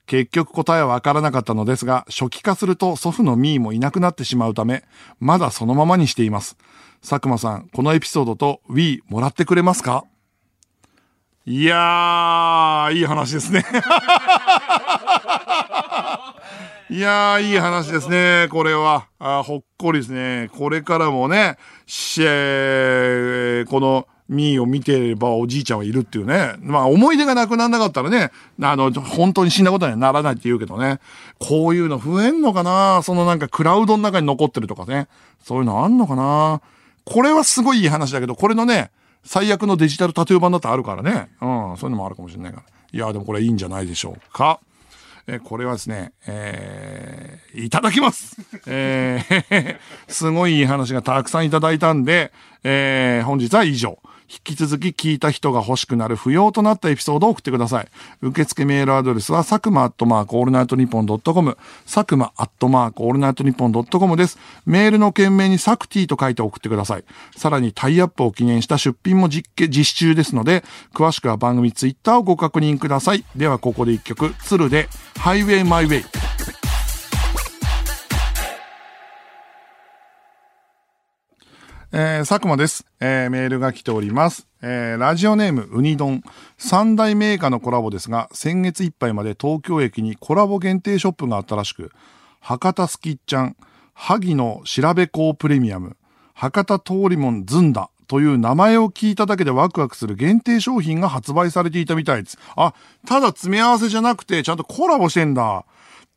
[0.07, 4.83] 結局答えはわからなかったのですが、初期化すると祖父のミーもいなくなってしまうため、
[5.21, 6.57] まだそのままにしています。
[7.09, 10.05] 佐久間さん、このエピソードと Wii もらってくれますか？
[11.45, 13.65] いやー、いい話ですね。
[16.89, 18.47] いやー、いい話ですね。
[18.49, 19.07] これは。
[19.19, 20.51] あほっこりですね。
[20.57, 21.57] これからもね、
[22.21, 26.55] えーこの、ミーを見てればおじいちゃんはいるっていうね。
[26.61, 28.31] まあ思い出がなくならなかったらね、
[28.63, 31.01] あの、本当に死んだことにはならないって言うけどね。
[31.41, 33.03] こういうの増えんのかな？
[33.03, 35.09] そのなんかクラウドの中に残ってるとかね。
[35.43, 36.61] そういうのあんのかな？
[37.05, 38.93] これはすごいいい話だけど、これのね、
[39.25, 41.31] 最悪のデジタルタトゥー版だとあるからね。
[41.41, 42.65] うん、そういうのもあるかもしれないから。
[42.93, 44.61] いや、でもこれいいんじゃないでしょうか。
[45.27, 48.37] えこれはですね、えーいただきます。
[48.67, 49.77] えー
[50.09, 52.33] すごいいい話がたくさんいただいたんで、
[52.65, 53.99] えー本日は以上。
[54.33, 57.89] 引き続き聞いた人が欲しくなる不要となったエピソードを送ってください。
[58.23, 64.39] 受付メールアドレスは、佐久間アットマークオールナイトニッポンドットコム、佐久間アットマークオールナイトニッポンドットコムです。
[64.65, 67.05] メールの件名にサクティと書いて送ってください。
[67.37, 70.65] さらにタイアップを記念した出品も実実施中ですので、
[70.95, 73.25] 詳しくは番組ツイッターをご確認ください。
[73.37, 76.62] ではここで一曲、鶴で、ハイウェイマイウェイ。
[81.95, 82.87] えー、佐久間です。
[83.01, 84.47] えー、メールが来ております。
[84.63, 86.23] えー、ラジオネームウニ丼。
[86.57, 91.93] 三大メーカーのコラボですが、先月いっぱいまで東京駅にコラボ限定ショップがあったらしく、
[92.41, 93.57] 博多スキッちゃん、
[93.93, 95.99] 萩の調べ子プレミアム、
[96.33, 102.39] 博多通りもんずんだという名前を聞いただけでワクワクする限定商品が発売されていたみたいです。
[102.57, 102.73] あ、
[103.07, 105.67] ただ詰め合わせじゃなくて、ちゃんとコラボしてんだ。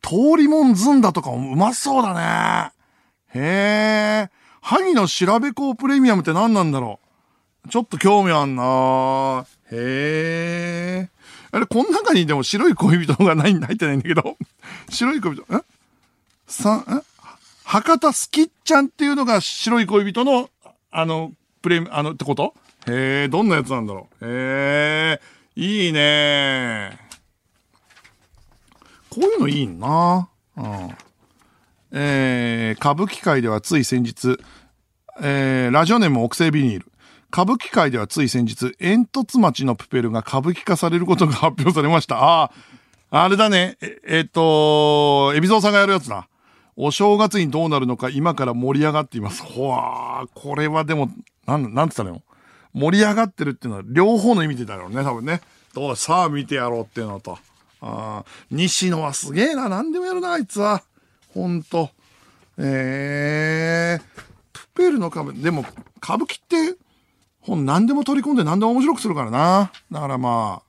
[0.02, 2.72] 通りもんずんだとかうまそうだね。
[3.34, 4.45] へえ。
[4.68, 7.00] 萩の調べ子プレミアムって何なんだろ
[7.68, 7.70] う？
[7.70, 9.46] ちょっと興味あんな。
[9.72, 11.10] へえ。
[11.52, 14.38] あれ、この中にでも白い恋人がない、 入ってないんだけど。
[14.90, 15.64] 白い恋人、ん
[16.48, 17.04] さ、ん
[17.64, 20.50] 博多スキッちゃんっていうのが白い恋人の、
[20.90, 22.56] あの、プレミ、あの、ってこと？
[22.88, 24.26] へえ、どんなやつなんだろう？
[24.26, 25.22] へえ、
[25.56, 26.98] いいね。
[29.12, 30.28] こういうのいいな。
[30.58, 30.98] うん。
[31.98, 34.38] えー、歌舞伎界ではつい先日、
[35.22, 36.92] えー、ラジオネーム木製ビニール。
[37.32, 42.18] 歌舞伎界ではつい先日、煙突町のプペルが歌舞伎化されることが発表されました。
[42.18, 42.52] あ
[43.12, 43.78] あ、あれだね。
[43.80, 46.28] え、えっと、海老蔵さんがやるやつだ。
[46.76, 49.42] お正月にどうなるのか今から盛り上がっています。
[49.42, 51.10] ほわー、これはでも、
[51.48, 52.10] なん、なんつったの？
[52.10, 52.24] よ。
[52.74, 55.40] 盛り上がってるっていうのは両方の意味でだろうね、多分ね。
[55.74, 57.38] どうさあ見てやろうっていうのと。
[57.80, 59.70] ああ、西野はすげえな。
[59.70, 60.84] 何でもやるな、あいつは。
[61.36, 61.90] ほんと。
[62.58, 64.04] えー、
[64.54, 65.66] プペルの歌舞でも、
[66.02, 66.78] 歌舞伎って、
[67.42, 69.72] ほん何でも取り込んで何でも面白くするからな。
[69.92, 70.62] だからま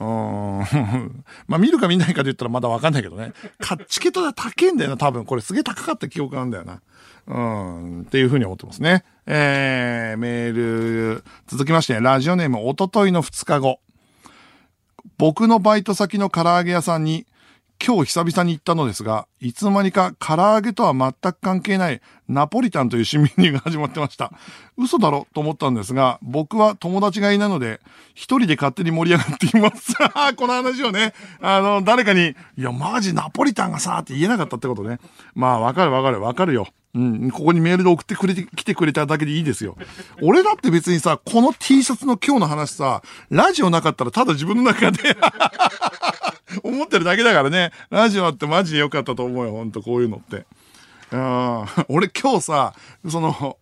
[0.00, 1.24] あ、うーん。
[1.46, 3.32] まあ見るか見ないかで言ったらまだわかんないけどね。
[3.60, 5.24] かチケットが高いんだよな、多分。
[5.24, 6.82] これすげえ高かった記憶なんだよな。
[7.28, 8.00] うん。
[8.02, 9.04] っていうふうに思ってますね。
[9.26, 13.78] えー、メール、続きまして、ラジオネーム、おとといの2日後。
[15.18, 17.26] 僕のバイト先の唐揚げ屋さんに、
[17.84, 24.30] 今日久々に行ったのですが、いつの間にか唐揚げとは全く関係ないナポリタンという新メニューが始まってました。
[24.78, 27.80] 嘘だろと思ったんですが、僕は友達がいないので、
[28.14, 29.94] 一人で勝手に盛り上がっています。
[30.36, 35.00] この話をね、あの、誰かに、いや、マジナポリタンがさ、って言えなかったってことね。
[35.34, 36.68] まあ、わかるわかるわかるよ。
[36.94, 39.76] うん、ここにメールで送ってくれて、来てくれただけでいいですよ。
[40.20, 45.16] 俺だって別にさ、この T シャツの今日の話さ、ラジオなかったらただ自分の中で
[46.62, 47.72] 思ってるだけだからね。
[47.90, 50.46] ラジオあってマジでよかったと思うよ、ほんとこういうのって。
[51.12, 52.74] あー 俺今日さ、
[53.08, 53.58] その、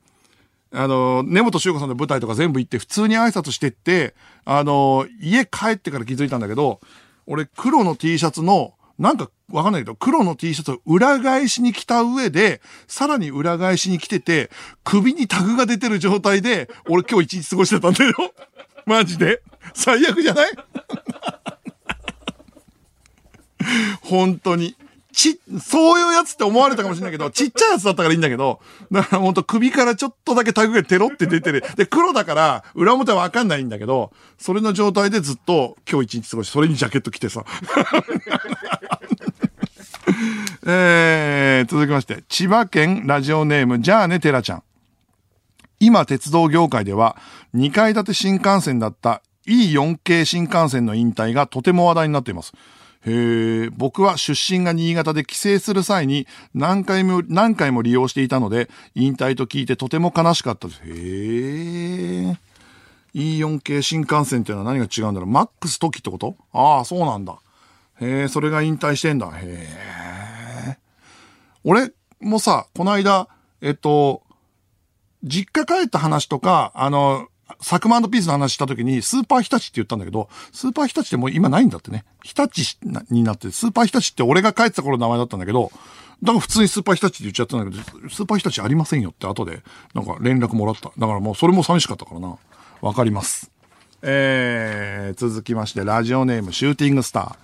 [0.72, 4.14] あの、根本修子さんの舞台とか全部行って普通に挨拶してって、
[4.44, 6.80] あの、家帰ってから気づいたんだけど、
[7.26, 14.50] 俺黒の T シャツの、なんかわかんないけど、黒の T シャツを裏返しに着た上で、さらに裏返しに着てて、
[14.84, 18.14] 首にタグが出てる状態で、俺今日一日過ごしてたんだよ。
[18.86, 19.42] マジで。
[19.74, 20.50] 最悪じゃない？
[24.02, 24.76] 本当に。
[25.12, 28.60] ち、そういうやつって思われたかもしれないけど、 ちっちゃいやつだったからいいんだけど、
[28.90, 31.64] だからほんと首からちょっとだけタグがテロって出てる。
[31.76, 37.44] で、黒だから、裏表はわかんないんだけど、それの状態でずっと今日一日過ごし、それにジャケット着てさ。
[40.66, 44.62] えー、続きまして、千葉県ラジオネーム、じゃあね、てらちゃん。
[45.80, 47.16] 今、鉄道業界では、
[47.54, 52.52] 2階建て新幹線だった E4 系新幹線の引退がとても話題になっています。
[53.06, 60.80] へえ、僕は出身が新潟で帰省する際に何回も、何回も利用していたので、引退と聞いてとても悲しかったです。
[60.84, 62.38] へえ。
[63.14, 66.36] E4 系新幹線っていうのは何が違うんだろうマックス時ってこと？
[66.52, 67.38] ああ、そうなんだ。
[68.00, 69.30] へえ、それが引退してんだ。
[69.34, 70.78] へえ。
[71.64, 73.28] 俺もさ、この間、
[73.62, 74.22] えっと、
[75.24, 77.28] 実家帰った話とか、あの、
[77.60, 82.04] サクマピースの話した時に、スーパー日立って言ったんだけど、スーパー日立ってもう今ないんだってね。
[82.22, 82.78] 日立
[83.10, 85.72] になって、スーパー日立って俺が帰ってた頃の名前だったんだけど、
[86.22, 89.62] だから普通にスーパー日立って言っちゃったんだけど、スーパー日立ありませんよって後で、
[89.94, 90.90] なんか連絡もらった。
[90.98, 92.36] だからもうそれも寂しかったからな。
[92.82, 93.50] わかります。
[94.02, 97.36] えー、続きまして、ラジオネームシューティングスター。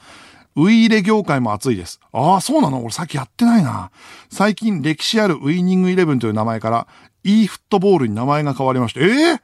[0.58, 2.00] ウイイレ業界も熱いです。
[2.12, 2.80] ああ、そうなの？
[2.80, 3.90] 俺さっきやってないな。
[4.30, 6.86] 最近歴史あるウイニングイレブンという名前から
[7.24, 9.00] e フットボールに名前が変わりました。
[9.00, 9.40] ええー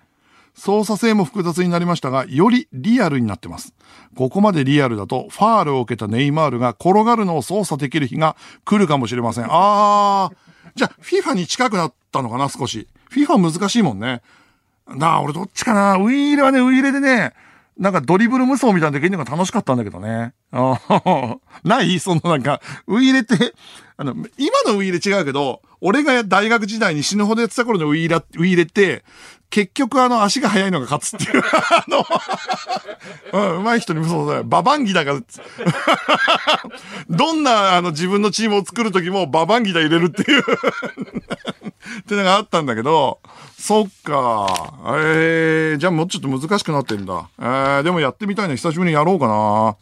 [0.54, 3.74] 操作性も複雑になりましたが、よりリアルになってます。
[4.14, 9.46] ここまでリアルだと、ファールを受けたネイマールが転がるのを操作できる日が来るかもしれません。
[9.48, 10.36] あー。
[10.74, 12.86] じゃあ、FIFA に近くなったのかな、少し。
[13.10, 14.22] FIFA 難しいもんね。
[14.88, 15.96] なあ、俺どっちかな。
[15.96, 17.32] ウイイレはね、ウイイレでね、
[17.78, 20.34] なんかドリブル無双みたいなできるのが楽しかったんだけどね。
[20.50, 21.98] あー ない？
[22.00, 23.54] そのなんか、ウイイレって、
[24.02, 29.04] あの、今のウイイレ違うけど、俺が大学時代に死ぬほどやってた頃のウイイレ、ウイイレって、
[29.48, 31.42] 結局あの足が速いのが勝つっていう。
[31.70, 32.04] あの、
[33.32, 34.44] うん、上手い人に無双だよ。
[34.44, 35.20] ババンギダが、
[37.10, 40.42] どんなあの自分のチームを作るときもババンギダ入れるっていう。
[40.42, 43.20] ってのがあったんだけど、
[43.56, 44.74] そっか。
[44.96, 47.28] えー、じゃあもうちょっと難しくなってんだ。
[47.38, 48.56] えー、でもやってみたいな。
[48.56, 49.76] 久しぶりにやろうかな。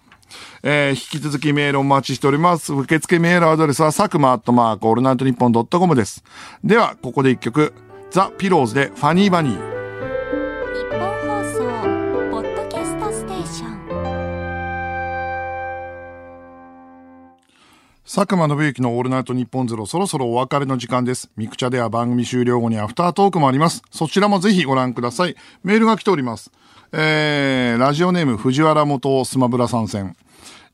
[0.62, 2.72] えー、引き続きメールお待ちしております。
[2.72, 6.24] 受付メールアドレスは、佐久間アットマークオールナイトニッポンドットコムです。
[6.64, 7.72] では、ここで一曲、
[8.10, 9.52] the pillows で Funny Bunny。
[9.54, 9.58] ニ
[10.98, 11.60] ッポン放送
[12.30, 13.80] ポッドキャストステーション
[18.04, 21.30] 佐久間宣行のオールナイトニッポンゼロ、そろそろお別れの時間です。
[21.36, 23.82] ミクチャでは番組終了後にアフタートークもあります。
[23.92, 25.36] そちらもぜひご覧ください。
[25.62, 26.50] メールが来ております。
[26.92, 30.16] えー、ラジオネーム藤原元スマブラ参戦。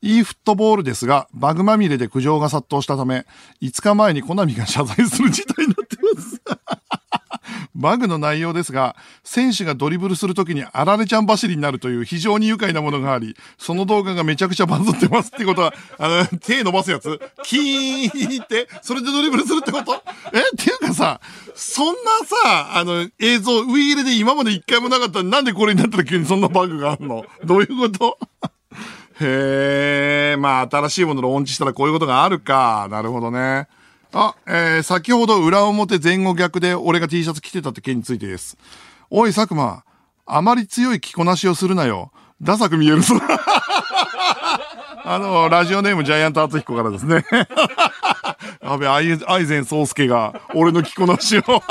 [0.01, 3.25] e フットボールですが、バグまみれで苦情が殺到したため、
[3.61, 6.41] 5日前にコナミが謝罪する事態になってます。
[7.77, 17.21] バグの内容ですが、選手がドリブルするときにあられちゃん走りになるという非常に愉快なものがあり、その動画がめちゃくちゃバズってますってことは、あの、手伸ばすやつ。
[17.43, 19.93] キーンって、それでドリブルするってこと？
[20.33, 20.39] え？
[20.39, 21.21] っていうかさ、
[21.55, 21.93] そんな
[22.25, 27.25] さ、あの、映像、ウイイレで今まで一回もなかったなんでこれになったら急にそんなバグがあるの？
[27.45, 28.17] どういうこと？
[29.19, 32.87] へえ、まあ新しいものをオンチしたらこういうことがあるか。
[32.89, 33.67] なるほどね。
[34.13, 38.57] あ、えー、先ほど裏表前後逆で俺が T シャツ着てたって件についてです。
[39.09, 39.83] おい佐久間、
[40.25, 42.11] あまり強い着こなしをするなよ。
[42.41, 43.15] ダサく見えるぞ。
[45.03, 47.25] あの、ラジオネームジャイアント厚彦からですね。
[48.61, 51.43] やべ、アイアイゼン宗介が俺の着こなしを。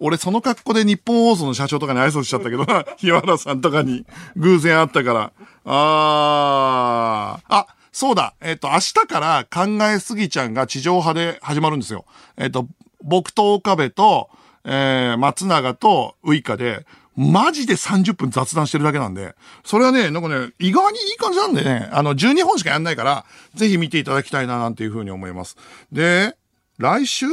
[0.00, 4.04] 俺その格好で日本放送の社長とかに挨拶しちゃったけどな、日原さんとかに
[4.36, 5.32] 偶然会ったから。
[5.64, 7.54] あー。
[7.54, 8.34] あ、そうだ。
[8.40, 12.06] えっ、と、明日から考えすぎちゃんが地上波で始まるんですよ。
[12.36, 12.66] えっ、と、
[13.02, 14.30] 僕と岡部と、
[14.64, 19.34] えー、松永とウイカで、マジで30分雑談してるだけなんで、
[19.64, 25.56] それはね、なんかね、意外にいい感じなんでね、あの、12本しかやんないから、ぜひ見ていただきたいな、なんていうふうに思います。
[25.90, 26.34] で、
[26.78, 27.26] 来週？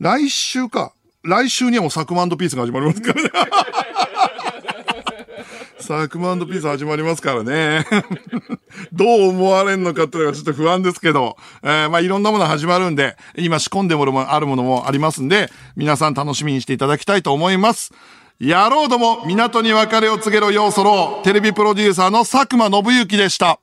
[0.00, 0.92] 来週か。
[1.22, 3.30] 来週にはもうサクマンドピースが始まりますからね。
[5.84, 7.84] サクマンピース始まりますからね。
[8.90, 17.92] どう思われんのかっていうのがちょっと不安ですけど、えー、まあいろんなもの始まるんで、今仕込んでもあるものもありますんで、皆さん楽しみにしていただきたいと思います。
[18.40, 23.60] 野郎ども、港に別れを告げろようそろう、テレビプロデューサーの佐久間信之でした。